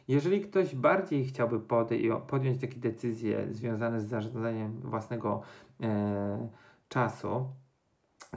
Jeżeli 0.07 0.41
ktoś 0.41 0.75
bardziej 0.75 1.25
chciałby 1.25 1.59
podjąć 2.27 2.61
takie 2.61 2.79
decyzje 2.79 3.47
związane 3.51 4.01
z 4.01 4.07
zarządzaniem 4.07 4.81
własnego 4.81 5.41
e, 5.81 6.47
czasu, 6.89 7.45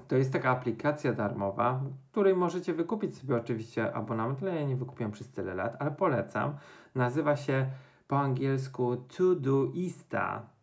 to 0.09 0.16
jest 0.16 0.33
taka 0.33 0.51
aplikacja 0.51 1.12
darmowa, 1.12 1.83
której 2.11 2.35
możecie 2.35 2.75
wykupić 2.75 3.18
sobie 3.18 3.37
oczywiście 3.37 3.94
abonament, 3.94 4.42
ale 4.42 4.55
ja 4.55 4.64
nie 4.66 4.77
wykupiłem 4.77 5.12
przez 5.12 5.31
tyle 5.31 5.55
lat, 5.55 5.77
ale 5.79 5.90
polecam. 5.90 6.57
Nazywa 6.94 7.37
się 7.37 7.66
po 8.09 8.18
angielsku 8.18 8.97
Todoista. 8.97 10.54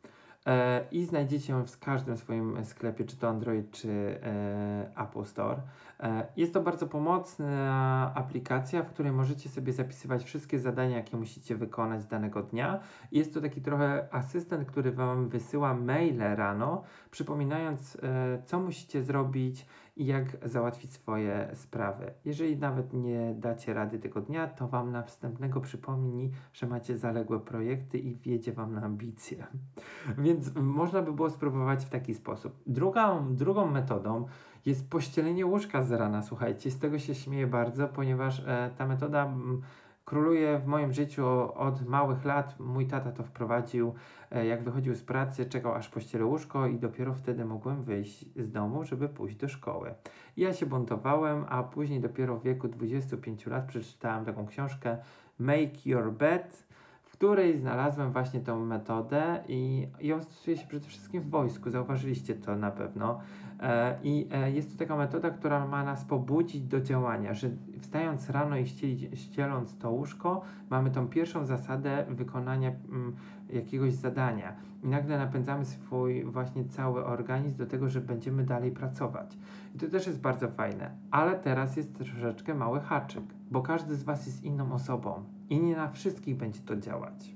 E, 0.46 0.86
I 0.92 1.06
znajdziecie 1.06 1.54
ją 1.54 1.66
w 1.66 1.80
każdym 1.80 2.18
swoim 2.18 2.66
sklepie, 2.66 3.06
czy 3.06 3.18
to 3.18 3.30
Android, 3.30 3.72
czy 3.72 3.90
e, 4.24 5.04
Apple 5.04 5.26
Store. 5.26 5.62
E, 6.00 6.28
jest 6.38 6.54
to 6.54 6.62
bardzo 6.62 6.88
pomocna 6.88 8.12
aplikacja, 8.16 8.84
w 8.84 8.90
której 8.90 9.12
możecie 9.12 9.50
sobie 9.50 9.74
zapisywać 9.74 10.24
wszystkie 10.24 10.60
zadania, 10.60 10.98
jakie 10.98 11.18
musicie 11.18 11.56
wykonać 11.56 12.06
danego 12.06 12.44
dnia. 12.44 12.80
Jest 13.12 13.34
to 13.34 13.42
taki 13.42 13.62
trochę 13.62 14.08
asystent, 14.12 14.68
który 14.68 14.92
Wam 14.92 15.30
wysyła 15.30 15.74
maile 15.74 16.36
rano, 16.36 16.84
przypominając, 17.12 17.98
co 18.46 18.60
musicie 18.60 19.04
zrobić, 19.04 19.66
i 19.96 20.06
jak 20.06 20.50
załatwić 20.50 20.94
swoje 20.94 21.50
sprawy. 21.54 22.14
Jeżeli 22.26 22.58
nawet 22.58 22.94
nie 22.94 23.36
dacie 23.38 23.74
rady 23.74 24.00
tego 24.00 24.22
dnia, 24.22 24.48
to 24.48 24.68
Wam 24.68 24.92
następnego 24.92 25.62
przypomni, 25.62 26.32
że 26.54 26.68
macie 26.68 26.98
zaległe 26.98 27.40
projekty 27.40 28.00
i 28.00 28.16
wjedzie 28.16 28.54
Wam 28.54 28.74
na 28.74 28.82
ambicje. 28.82 29.48
Więc 30.18 30.56
można 30.56 31.02
by 31.02 31.14
było 31.14 31.30
spróbować 31.30 31.86
w 31.86 31.90
taki 31.90 32.14
sposób. 32.14 32.60
Drugą, 32.68 33.36
drugą 33.36 33.72
metodą 33.72 34.26
jest 34.66 34.90
pościelenie 34.90 35.46
łóżka 35.46 35.84
z 35.84 35.92
rana. 35.92 36.22
Słuchajcie, 36.24 36.72
z 36.72 36.80
tego 36.80 37.00
się 37.00 37.16
śmieję 37.16 37.48
bardzo, 37.48 37.88
ponieważ 37.88 38.40
e, 38.40 38.72
ta 38.78 38.88
metoda 38.88 39.26
mm, 39.26 39.62
króluje 40.06 40.60
w 40.60 40.68
moim 40.68 40.94
życiu 40.94 41.26
od 41.54 41.88
małych 41.88 42.26
lat. 42.26 42.60
Mój 42.60 42.88
tata 42.88 43.12
to 43.12 43.24
wprowadził, 43.24 43.94
e, 44.32 44.46
jak 44.46 44.64
wychodził 44.64 44.96
z 44.96 45.04
pracy, 45.04 45.46
czekał 45.46 45.74
aż 45.74 45.90
pościelę 45.90 46.26
łóżko 46.26 46.68
i 46.68 46.80
dopiero 46.80 47.14
wtedy 47.14 47.46
mogłem 47.46 47.84
wyjść 47.84 48.26
z 48.36 48.52
domu, 48.52 48.84
żeby 48.84 49.10
pójść 49.10 49.36
do 49.36 49.48
szkoły. 49.48 49.94
Ja 50.38 50.54
się 50.54 50.66
buntowałem, 50.66 51.46
a 51.50 51.64
później 51.64 52.02
dopiero 52.02 52.38
w 52.38 52.44
wieku 52.44 52.68
25 52.68 53.46
lat 53.46 53.66
przeczytałem 53.66 54.26
taką 54.26 54.46
książkę 54.46 54.98
Make 55.40 55.86
Your 55.86 56.12
Bed, 56.12 56.68
w 57.04 57.12
której 57.14 57.58
znalazłem 57.58 58.12
właśnie 58.12 58.40
tą 58.40 58.66
metodę 58.66 59.44
i 59.48 59.88
ją 60.02 60.22
stosuje 60.22 60.58
się 60.58 60.68
przede 60.68 60.88
wszystkim 60.88 61.22
w 61.22 61.30
wojsku. 61.30 61.70
Zauważyliście 61.70 62.36
to 62.36 62.56
na 62.56 62.72
pewno. 62.72 63.20
E, 63.62 63.98
I 64.04 64.28
e, 64.32 64.52
jest 64.52 64.72
to 64.72 64.80
taka 64.80 64.96
metoda, 64.96 65.30
która 65.30 65.68
ma 65.68 65.84
nas 65.84 66.06
pobudzić 66.06 66.64
do 66.64 66.82
działania, 66.82 67.34
że 67.34 67.50
wstając 67.80 68.30
rano 68.30 68.58
i 68.58 68.66
ścieląc 69.14 69.78
to 69.78 69.92
łóżko, 69.92 70.42
mamy 70.70 70.92
tą 70.92 71.08
pierwszą 71.08 71.46
zasadę 71.46 72.06
wykonania 72.10 72.70
mm, 72.70 73.16
jakiegoś 73.50 73.94
zadania. 73.94 74.56
I 74.84 74.88
nagle 74.88 75.18
napędzamy 75.18 75.66
swój 75.66 76.24
właśnie 76.26 76.66
cały 76.66 77.06
organizm 77.06 77.58
do 77.58 77.66
tego, 77.66 77.90
że 77.90 78.02
będziemy 78.02 78.44
dalej 78.44 78.72
pracować. 78.72 79.38
I 79.76 79.78
to 79.78 79.88
też 79.88 80.08
jest 80.08 80.22
bardzo 80.22 80.48
fajne. 80.48 80.92
Ale 81.12 81.36
teraz 81.36 81.78
jest 81.78 81.96
troszeczkę 81.96 82.56
mały 82.56 82.80
haczyk, 82.80 83.24
bo 83.52 83.62
każdy 83.62 83.96
z 83.96 84.04
Was 84.04 84.26
jest 84.26 84.44
inną 84.44 84.74
osobą 84.74 85.24
i 85.50 85.60
nie 85.60 85.76
na 85.76 85.88
wszystkich 85.88 86.38
będzie 86.38 86.60
to 86.60 86.76
działać. 86.76 87.36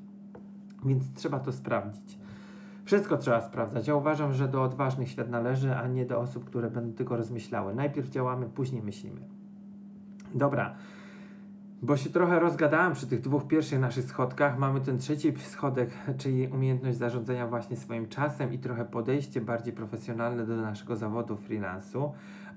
Więc 0.86 1.14
trzeba 1.14 1.40
to 1.40 1.52
sprawdzić. 1.52 2.25
Wszystko 2.86 3.18
trzeba 3.18 3.42
sprawdzać. 3.42 3.88
Ja 3.88 3.96
uważam, 3.96 4.34
że 4.34 4.48
do 4.48 4.64
odważnych 4.64 5.10
świat 5.10 5.30
należy, 5.30 5.76
a 5.76 5.88
nie 5.88 6.06
do 6.06 6.20
osób, 6.20 6.46
które 6.46 6.70
będą 6.70 6.94
tylko 6.94 7.18
rozmyślały. 7.18 7.76
Najpierw 7.76 8.10
działamy, 8.10 8.46
później 8.46 8.84
myślimy. 8.84 9.22
Dobra, 10.36 10.76
bo 11.82 11.98
się 11.98 12.10
trochę 12.10 12.40
rozgadałem 12.40 12.94
przy 12.94 13.08
tych 13.08 13.22
dwóch 13.22 13.48
pierwszych 13.48 13.80
naszych 13.80 14.06
schodkach. 14.06 14.58
Mamy 14.58 14.82
ten 14.82 14.98
trzeci 14.98 15.34
schodek, 15.38 15.90
czyli 16.18 16.48
umiejętność 16.48 16.98
zarządzania 16.98 17.48
właśnie 17.48 17.78
swoim 17.78 18.08
czasem 18.08 18.54
i 18.54 18.60
trochę 18.60 18.86
podejście 18.86 19.42
bardziej 19.42 19.74
profesjonalne 19.74 20.46
do 20.46 20.56
naszego 20.56 20.96
zawodu 20.96 21.38
freelansu. 21.38 22.12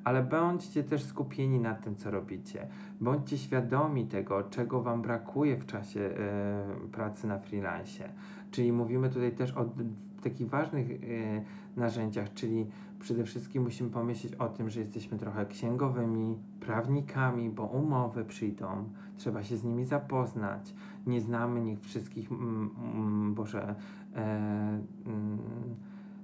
Ale 0.04 0.22
bądźcie 0.22 0.84
też 0.84 1.04
skupieni 1.04 1.60
na 1.60 1.74
tym, 1.74 1.96
co 1.96 2.10
robicie. 2.10 2.66
Bądźcie 3.00 3.38
świadomi 3.38 4.06
tego, 4.06 4.42
czego 4.42 4.82
Wam 4.82 5.02
brakuje 5.02 5.56
w 5.56 5.66
czasie 5.66 6.00
yy, 6.00 6.88
pracy 6.88 7.26
na 7.26 7.38
freelancie. 7.38 8.12
Czyli 8.50 8.72
mówimy 8.72 9.10
tutaj 9.10 9.32
też 9.32 9.56
o 9.56 9.64
takich 10.20 10.48
ważnych 10.48 10.88
yy, 10.88 10.98
narzędziach, 11.76 12.34
czyli 12.34 12.66
przede 13.00 13.24
wszystkim 13.24 13.62
musimy 13.62 13.90
pomyśleć 13.90 14.34
o 14.34 14.48
tym, 14.48 14.70
że 14.70 14.80
jesteśmy 14.80 15.18
trochę 15.18 15.46
księgowymi, 15.46 16.38
prawnikami, 16.60 17.50
bo 17.50 17.64
umowy 17.64 18.24
przyjdą, 18.24 18.84
trzeba 19.16 19.42
się 19.42 19.56
z 19.56 19.64
nimi 19.64 19.84
zapoznać. 19.84 20.74
Nie 21.06 21.20
znamy 21.20 21.60
nich 21.60 21.80
wszystkich, 21.80 22.32
mm, 22.32 22.70
mm, 22.94 23.34
boże, 23.34 23.74
e, 24.14 24.24
mm, 25.06 25.38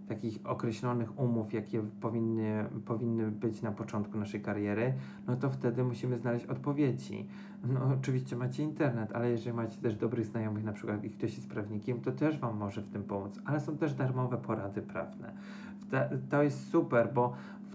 takich 0.08 0.40
określonych 0.44 1.18
umów, 1.18 1.52
jakie 1.52 1.82
powinny, 2.00 2.64
powinny 2.86 3.30
być 3.30 3.62
na 3.62 3.72
początku 3.72 4.18
naszej 4.18 4.40
kariery, 4.40 4.94
no 5.26 5.36
to 5.36 5.50
wtedy 5.50 5.84
musimy 5.84 6.18
znaleźć 6.18 6.46
odpowiedzi. 6.46 7.26
No 7.68 7.80
oczywiście 8.00 8.36
macie 8.36 8.62
internet, 8.62 9.12
ale 9.12 9.30
jeżeli 9.30 9.56
macie 9.56 9.76
też 9.76 9.94
dobrych 9.94 10.26
znajomych, 10.26 10.64
na 10.64 10.72
przykład 10.72 11.04
i 11.04 11.10
ktoś 11.10 11.36
jest 11.36 11.48
prawnikiem, 11.48 12.00
to 12.00 12.12
też 12.12 12.38
Wam 12.38 12.56
może 12.56 12.82
w 12.82 12.90
tym 12.90 13.02
pomóc, 13.02 13.40
ale 13.44 13.60
są 13.60 13.76
też 13.76 13.94
darmowe 13.94 14.36
porady 14.36 14.82
prawne. 14.82 15.32
To 16.30 16.42
jest 16.42 16.70
super, 16.70 17.12
bo 17.14 17.32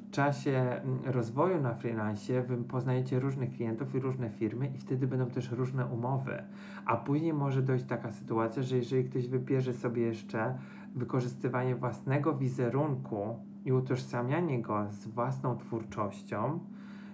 w 0.10 0.12
czasie 0.12 0.52
mm, 0.52 1.00
rozwoju 1.06 1.62
na 1.62 1.74
freelance 1.74 2.42
wy 2.42 2.58
poznajecie 2.58 3.20
różnych 3.20 3.52
klientów 3.52 3.96
i 3.96 4.00
różne 4.00 4.30
firmy 4.30 4.72
i 4.76 4.78
wtedy 4.78 5.08
będą 5.08 5.26
też 5.26 5.52
różne 5.52 5.86
umowy. 5.86 6.44
A 6.86 6.98
później 6.98 7.34
może 7.34 7.62
dojść 7.62 7.86
taka 7.86 8.12
sytuacja, 8.12 8.64
że 8.64 8.78
jeżeli 8.78 9.04
ktoś 9.04 9.28
wybierze 9.28 9.74
sobie 9.74 10.02
jeszcze 10.02 10.58
wykorzystywanie 10.96 11.76
własnego 11.76 12.34
wizerunku 12.36 13.36
i 13.66 13.72
utożsamianie 13.72 14.62
go 14.62 14.86
z 14.92 15.08
własną 15.08 15.58
twórczością, 15.58 16.60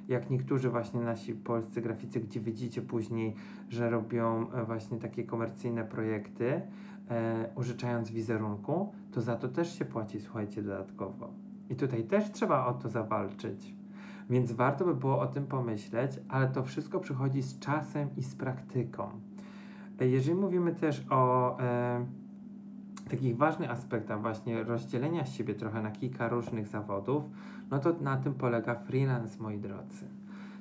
jak 0.07 0.29
niektórzy 0.29 0.69
właśnie 0.69 1.01
nasi 1.01 1.33
polscy 1.33 1.81
graficy, 1.81 2.19
gdzie 2.19 2.39
widzicie 2.39 2.81
później, 2.81 3.35
że 3.69 3.89
robią 3.89 4.51
e, 4.51 4.63
właśnie 4.63 4.97
takie 4.97 5.23
komercyjne 5.23 5.83
projekty, 5.83 6.61
e, 7.09 7.49
użyczając 7.55 8.11
wizerunku, 8.11 8.93
to 9.11 9.21
za 9.21 9.35
to 9.35 9.47
też 9.47 9.79
się 9.79 9.85
płaci, 9.85 10.19
słuchajcie, 10.21 10.61
dodatkowo. 10.61 11.29
I 11.69 11.75
tutaj 11.75 12.03
też 12.03 12.31
trzeba 12.31 12.65
o 12.65 12.73
to 12.73 12.89
zawalczyć. 12.89 13.75
Więc 14.29 14.51
warto 14.51 14.85
by 14.85 14.95
było 14.95 15.19
o 15.19 15.27
tym 15.27 15.47
pomyśleć, 15.47 16.19
ale 16.29 16.47
to 16.47 16.63
wszystko 16.63 16.99
przychodzi 16.99 17.41
z 17.41 17.59
czasem 17.59 18.09
i 18.17 18.23
z 18.23 18.35
praktyką. 18.35 19.09
E, 20.01 20.07
jeżeli 20.07 20.35
mówimy 20.35 20.75
też 20.75 21.05
o 21.09 21.59
e, 21.59 22.05
takich 23.09 23.37
ważnych 23.37 23.71
aspektach 23.71 24.21
właśnie 24.21 24.63
rozdzielenia 24.63 25.25
siebie 25.25 25.55
trochę 25.55 25.81
na 25.81 25.91
kilka 25.91 26.29
różnych 26.29 26.67
zawodów, 26.67 27.23
no 27.71 27.79
to 27.79 27.93
na 28.01 28.17
tym 28.17 28.33
polega 28.33 28.75
freelance, 28.75 29.43
moi 29.43 29.57
drodzy. 29.57 30.05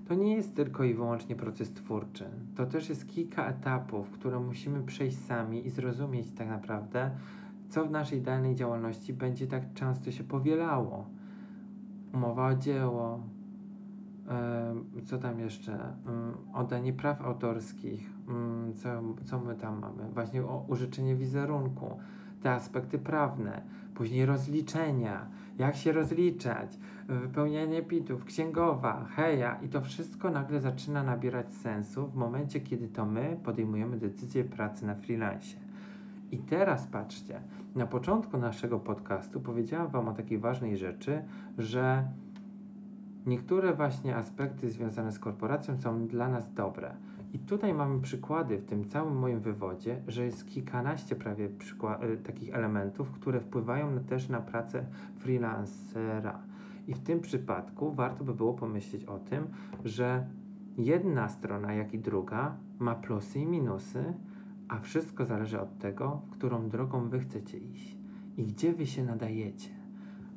To 0.08 0.14
nie 0.14 0.34
jest 0.34 0.56
tylko 0.56 0.84
i 0.84 0.94
wyłącznie 0.94 1.36
proces 1.36 1.72
twórczy. 1.72 2.24
To 2.56 2.66
też 2.66 2.88
jest 2.88 3.08
kilka 3.08 3.46
etapów, 3.46 4.10
które 4.10 4.40
musimy 4.40 4.82
przejść 4.82 5.18
sami 5.18 5.66
i 5.66 5.70
zrozumieć 5.70 6.30
tak 6.30 6.48
naprawdę, 6.48 7.10
co 7.68 7.84
w 7.84 7.90
naszej 7.90 8.22
danej 8.22 8.54
działalności 8.54 9.12
będzie 9.12 9.46
tak 9.46 9.72
często 9.74 10.10
się 10.10 10.24
powielało. 10.24 11.06
Umowa 12.14 12.46
o 12.46 12.54
dzieło, 12.54 13.20
co 15.04 15.18
tam 15.18 15.40
jeszcze? 15.40 15.72
Yy, 15.72 16.54
oddanie 16.54 16.92
praw 16.92 17.20
autorskich, 17.22 18.10
yy, 18.66 18.74
co, 18.74 18.88
co 19.24 19.38
my 19.38 19.54
tam 19.54 19.78
mamy? 19.78 20.10
Właśnie 20.12 20.42
o 20.42 20.64
użyczenie 20.68 21.16
wizerunku 21.16 21.98
te 22.44 22.52
aspekty 22.52 22.98
prawne, 22.98 23.62
później 23.94 24.26
rozliczenia, 24.26 25.26
jak 25.58 25.76
się 25.76 25.92
rozliczać, 25.92 26.78
wypełnianie 27.08 27.82
pitów, 27.82 28.24
księgowa, 28.24 29.04
heja 29.04 29.58
i 29.62 29.68
to 29.68 29.80
wszystko 29.80 30.30
nagle 30.30 30.60
zaczyna 30.60 31.02
nabierać 31.02 31.52
sensu 31.52 32.06
w 32.06 32.14
momencie, 32.14 32.60
kiedy 32.60 32.88
to 32.88 33.06
my 33.06 33.36
podejmujemy 33.44 33.96
decyzję 33.96 34.44
pracy 34.44 34.86
na 34.86 34.94
freelance. 34.94 35.56
I 36.32 36.38
teraz 36.38 36.86
patrzcie, 36.86 37.40
na 37.74 37.86
początku 37.86 38.38
naszego 38.38 38.78
podcastu 38.78 39.40
powiedziałam 39.40 39.88
Wam 39.88 40.08
o 40.08 40.12
takiej 40.12 40.38
ważnej 40.38 40.76
rzeczy, 40.76 41.22
że 41.58 42.08
niektóre 43.26 43.74
właśnie 43.74 44.16
aspekty 44.16 44.70
związane 44.70 45.12
z 45.12 45.18
korporacją 45.18 45.78
są 45.78 46.06
dla 46.06 46.28
nas 46.28 46.52
dobre. 46.54 46.94
I 47.34 47.38
tutaj 47.38 47.74
mamy 47.74 48.00
przykłady 48.00 48.58
w 48.58 48.64
tym 48.64 48.88
całym 48.88 49.16
moim 49.16 49.40
wywodzie, 49.40 50.02
że 50.08 50.24
jest 50.24 50.46
kilkanaście 50.46 51.16
prawie 51.16 51.44
y, 51.44 52.16
takich 52.16 52.54
elementów, 52.54 53.10
które 53.10 53.40
wpływają 53.40 54.00
też 54.00 54.28
na 54.28 54.40
pracę 54.40 54.86
freelancera. 55.16 56.42
I 56.86 56.94
w 56.94 57.00
tym 57.00 57.20
przypadku 57.20 57.92
warto 57.92 58.24
by 58.24 58.34
było 58.34 58.54
pomyśleć 58.54 59.04
o 59.04 59.18
tym, 59.18 59.46
że 59.84 60.26
jedna 60.76 61.28
strona, 61.28 61.72
jak 61.74 61.94
i 61.94 61.98
druga 61.98 62.56
ma 62.78 62.94
plusy 62.94 63.38
i 63.38 63.46
minusy, 63.46 64.14
a 64.68 64.78
wszystko 64.78 65.24
zależy 65.24 65.60
od 65.60 65.78
tego, 65.78 66.22
którą 66.30 66.68
drogą 66.68 67.08
wy 67.08 67.20
chcecie 67.20 67.58
iść 67.58 67.96
i 68.36 68.46
gdzie 68.46 68.72
wy 68.72 68.86
się 68.86 69.04
nadajecie. 69.04 69.70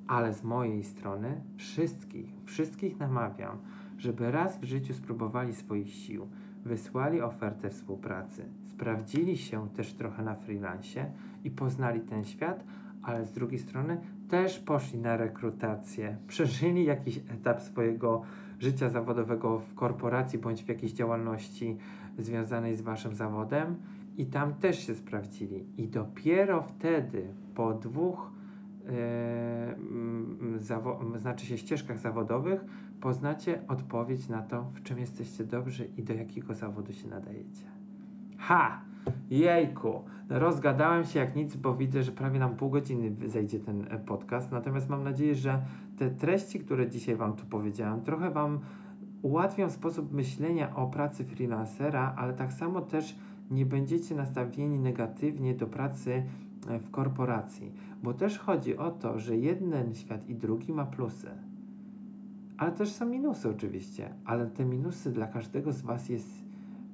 Ale 0.07 0.33
z 0.33 0.43
mojej 0.43 0.83
strony 0.83 1.41
wszystkich, 1.57 2.33
wszystkich 2.45 2.99
namawiam, 2.99 3.57
żeby 3.97 4.31
raz 4.31 4.60
w 4.60 4.63
życiu 4.63 4.93
spróbowali 4.93 5.53
swoich 5.53 5.93
sił, 5.93 6.27
wysłali 6.67 7.21
ofertę 7.21 7.69
współpracy, 7.69 8.45
sprawdzili 8.71 9.38
się 9.38 9.69
też 9.69 9.93
trochę 9.93 10.23
na 10.23 10.36
freelancie 10.36 11.12
i 11.43 11.51
poznali 11.51 12.01
ten 12.01 12.25
świat, 12.25 12.63
ale 13.03 13.25
z 13.25 13.32
drugiej 13.32 13.60
strony 13.60 13.97
też 14.30 14.60
poszli 14.60 14.99
na 14.99 15.17
rekrutację, 15.17 16.17
przeżyli 16.27 16.86
jakiś 16.86 17.17
etap 17.17 17.62
swojego 17.62 18.21
życia 18.60 18.89
zawodowego 18.89 19.60
w 19.60 19.73
korporacji 19.73 20.39
bądź 20.39 20.63
w 20.63 20.69
jakiejś 20.69 20.93
działalności 20.93 21.77
związanej 22.17 22.75
z 22.75 22.82
waszym 22.82 23.15
zawodem 23.15 23.75
i 24.17 24.25
tam 24.25 24.53
też 24.53 24.88
się 24.88 24.95
sprawdzili. 24.95 25.65
I 25.77 25.88
dopiero 25.88 26.62
wtedy, 26.62 27.27
po 27.56 27.73
dwóch 27.73 28.32
yy, 28.88 30.60
znaczy 31.19 31.45
się 31.45 31.58
ścieżkach 31.58 32.00
zawodowych, 32.00 32.65
poznacie 33.02 33.62
odpowiedź 33.67 34.30
na 34.30 34.41
to, 34.41 34.63
w 34.73 34.84
czym 34.84 35.00
jesteście 35.00 35.43
dobrzy 35.43 35.86
i 35.97 36.04
do 36.04 36.13
jakiego 36.13 36.54
zawodu 36.54 36.93
się 36.93 37.08
nadajecie. 37.08 37.63
Ha! 38.38 38.82
Jejku! 39.30 40.04
Rozgadałem 40.30 41.04
się 41.04 41.19
jak 41.19 41.36
nic, 41.36 41.56
bo 41.56 41.76
widzę, 41.76 42.04
że 42.04 42.12
prawie 42.12 42.39
nam 42.39 42.56
pół 42.56 42.69
godziny 42.69 43.30
zejdzie 43.30 43.60
ten 43.60 43.88
e, 43.89 44.00
podcast. 44.00 44.52
Natomiast 44.52 44.89
mam 44.89 45.04
nadzieję, 45.04 45.36
że 45.36 45.62
te 45.97 46.10
treści, 46.10 46.60
które 46.60 46.89
dzisiaj 46.89 47.15
Wam 47.15 47.34
tu 47.34 47.45
powiedziałem, 47.45 48.02
trochę 48.02 48.32
Wam 48.32 48.60
ułatwią 49.21 49.69
sposób 49.69 50.13
myślenia 50.13 50.76
o 50.76 50.88
pracy 50.88 51.23
freelancera, 51.23 52.13
ale 52.17 52.34
tak 52.34 52.54
samo 52.54 52.82
też 52.82 53.15
nie 53.52 53.65
będziecie 53.65 54.15
nastawieni 54.15 54.80
negatywnie 54.80 55.56
do 55.56 55.67
pracy 55.67 56.23
w 56.67 56.91
korporacji, 56.91 57.71
bo 58.03 58.13
też 58.13 58.39
chodzi 58.39 58.77
o 58.77 58.91
to, 58.91 59.19
że 59.19 59.38
jeden 59.38 59.95
świat 59.95 60.30
i 60.30 60.36
drugi 60.36 60.73
ma 60.73 60.86
plusy. 60.86 61.30
Ale 62.58 62.71
też 62.71 62.91
są 62.91 63.06
minusy 63.06 63.49
oczywiście, 63.49 64.13
ale 64.25 64.47
te 64.47 64.65
minusy 64.65 65.12
dla 65.12 65.27
każdego 65.27 65.73
z 65.73 65.82
Was 65.82 66.10
jest 66.10 66.30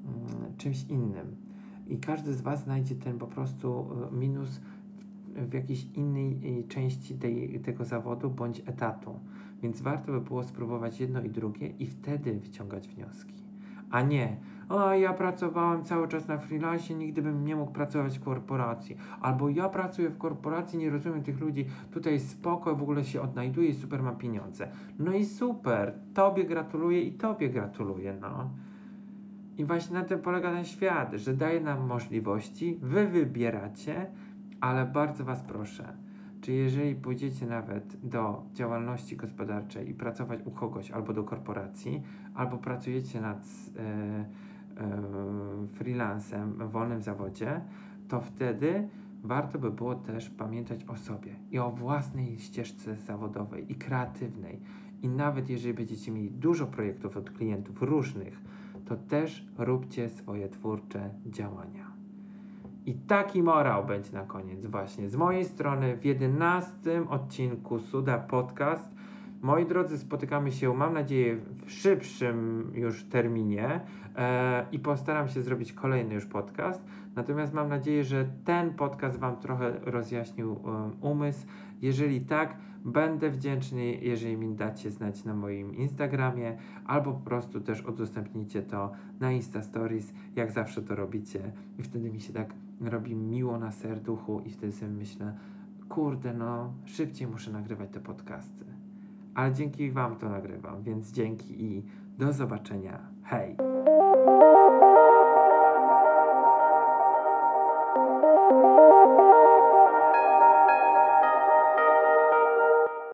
mm, 0.06 0.58
czymś 0.58 0.84
innym. 0.84 1.36
I 1.88 1.98
każdy 1.98 2.34
z 2.34 2.42
Was 2.42 2.64
znajdzie 2.64 2.96
ten 2.96 3.18
po 3.18 3.28
prostu 3.28 3.86
e, 4.12 4.16
minus 4.16 4.50
w, 4.50 5.50
w 5.50 5.54
jakiejś 5.54 5.88
innej 5.94 6.60
e, 6.60 6.64
części 6.64 7.16
tej, 7.16 7.60
tego 7.60 7.86
zawodu 7.86 8.30
bądź 8.30 8.60
etatu. 8.60 9.20
Więc 9.62 9.82
warto 9.82 10.12
by 10.12 10.22
było 10.22 10.44
spróbować 10.44 11.00
jedno 11.00 11.22
i 11.22 11.30
drugie 11.30 11.68
i 11.68 11.86
wtedy 11.86 12.34
wyciągać 12.34 12.88
wnioski. 12.88 13.44
A 13.94 14.02
nie, 14.02 14.38
o 14.70 14.94
ja 14.94 15.14
pracowałem 15.14 15.84
cały 15.84 16.08
czas 16.08 16.28
na 16.28 16.38
freelance, 16.38 16.94
nigdy 16.94 17.22
bym 17.22 17.46
nie 17.46 17.56
mógł 17.56 17.72
pracować 17.72 18.20
w 18.20 18.24
korporacji. 18.24 18.98
Albo 19.22 19.50
ja 19.50 19.70
pracuję 19.70 20.10
w 20.10 20.18
korporacji, 20.18 20.80
nie 20.80 20.90
rozumiem 20.90 21.24
tych 21.24 21.40
ludzi, 21.40 21.66
tutaj 21.92 22.20
spoko, 22.20 22.76
w 22.76 22.82
ogóle 22.82 23.04
się 23.04 23.22
odnajduję 23.22 23.70
i 23.70 23.74
super 23.74 24.04
mam 24.04 24.16
pieniądze. 24.16 24.68
No 25.00 25.14
i 25.14 25.26
super, 25.26 25.94
tobie 26.14 26.44
gratuluję 26.44 27.02
i 27.02 27.12
tobie 27.12 27.50
gratuluję, 27.50 28.18
no. 28.22 28.50
I 29.58 29.66
właśnie 29.66 29.94
na 29.94 30.04
tym 30.04 30.20
polega 30.20 30.52
ten 30.52 30.66
świat, 30.66 31.14
że 31.14 31.34
daje 31.34 31.62
nam 31.62 31.88
możliwości, 31.88 32.80
wy 32.82 33.08
wybieracie, 33.08 34.12
ale 34.62 34.86
bardzo 34.86 35.26
was 35.26 35.44
proszę, 35.44 35.98
czy 36.44 36.54
jeżeli 36.54 36.96
pójdziecie 36.96 37.46
nawet 37.46 37.98
do 38.04 38.44
działalności 38.54 39.16
gospodarczej 39.16 39.90
i 39.90 39.94
pracować 39.94 40.40
u 40.46 40.52
kogoś, 40.52 40.92
albo 40.92 41.14
do 41.14 41.24
korporacji, 41.24 42.04
albo 42.34 42.58
pracujecie 42.58 43.22
nad 43.22 43.48
e, 43.78 44.26
freelancem 45.74 46.54
w 46.54 46.72
wolnym 46.72 47.02
zawodzie, 47.02 47.62
to 48.08 48.22
wtedy 48.22 48.88
warto 49.24 49.60
by 49.60 49.72
było 49.72 49.96
też 49.96 50.30
pamiętać 50.30 50.84
o 50.84 50.98
sobie 50.98 51.36
i 51.52 51.60
o 51.60 51.72
własnej 51.72 52.40
ścieżce 52.40 52.96
zawodowej 52.96 53.72
i 53.72 53.76
kreatywnej. 53.76 54.60
I 55.02 55.10
nawet 55.10 55.50
jeżeli 55.50 55.74
będziecie 55.74 56.12
mieli 56.12 56.32
dużo 56.32 56.68
projektów 56.68 57.18
od 57.18 57.32
klientów 57.32 57.82
różnych, 57.82 58.42
to 58.86 58.96
też 58.96 59.48
róbcie 59.58 60.10
swoje 60.10 60.50
twórcze 60.50 61.10
działania. 61.26 61.93
I 62.86 62.94
taki 62.94 63.44
morał 63.44 63.86
będzie 63.86 64.12
na 64.14 64.24
koniec 64.24 64.66
właśnie 64.66 65.10
z 65.10 65.16
mojej 65.16 65.46
strony 65.46 65.98
w 65.98 66.06
jedenastym 66.06 67.08
odcinku 67.08 67.80
Suda 67.80 68.18
Podcast. 68.18 68.94
Moi 69.42 69.66
drodzy, 69.66 69.98
spotykamy 69.98 70.52
się, 70.52 70.74
mam 70.74 70.94
nadzieję, 70.94 71.38
w 71.66 71.72
szybszym 71.72 72.72
już 72.76 73.04
terminie 73.04 73.82
e, 74.16 74.66
i 74.72 74.80
postaram 74.80 75.28
się 75.28 75.42
zrobić 75.42 75.74
kolejny 75.74 76.14
już 76.14 76.26
podcast. 76.26 76.86
Natomiast 77.16 77.54
mam 77.54 77.70
nadzieję, 77.70 78.04
że 78.04 78.26
ten 78.46 78.74
podcast 78.74 79.20
Wam 79.20 79.38
trochę 79.38 79.80
rozjaśnił 79.82 80.54
um, 80.54 80.92
umysł. 81.02 81.46
Jeżeli 81.82 82.22
tak, 82.22 82.58
będę 82.86 83.30
wdzięczny, 83.32 83.86
jeżeli 83.86 84.38
mi 84.38 84.56
dacie 84.56 84.92
znać 84.92 85.26
na 85.26 85.34
moim 85.34 85.76
Instagramie, 85.76 86.58
albo 86.86 87.12
po 87.14 87.20
prostu 87.20 87.62
też 87.62 87.86
udostępnijcie 87.86 88.62
to 88.62 88.92
na 89.20 89.32
Insta 89.32 89.64
Stories, 89.64 90.14
jak 90.36 90.52
zawsze 90.52 90.82
to 90.82 90.96
robicie. 90.96 91.52
I 91.80 91.84
wtedy 91.84 92.12
mi 92.12 92.20
się 92.20 92.34
tak 92.34 92.54
robi 92.88 93.16
miło 93.16 93.58
na 93.58 93.72
serduchu 93.72 94.40
i 94.40 94.50
wtedy 94.50 94.72
sobie 94.74 94.92
myślę, 94.92 95.34
kurde, 95.90 96.34
no 96.34 96.74
szybciej 96.86 97.28
muszę 97.28 97.52
nagrywać 97.52 97.90
te 97.90 98.00
podcasty. 98.00 98.66
Ale 99.36 99.54
dzięki 99.54 99.92
Wam 99.92 100.16
to 100.16 100.30
nagrywam, 100.30 100.84
więc 100.84 101.12
dzięki 101.12 101.64
i 101.64 101.84
do 102.18 102.34
zobaczenia. 102.34 103.00
Hej! 103.24 103.58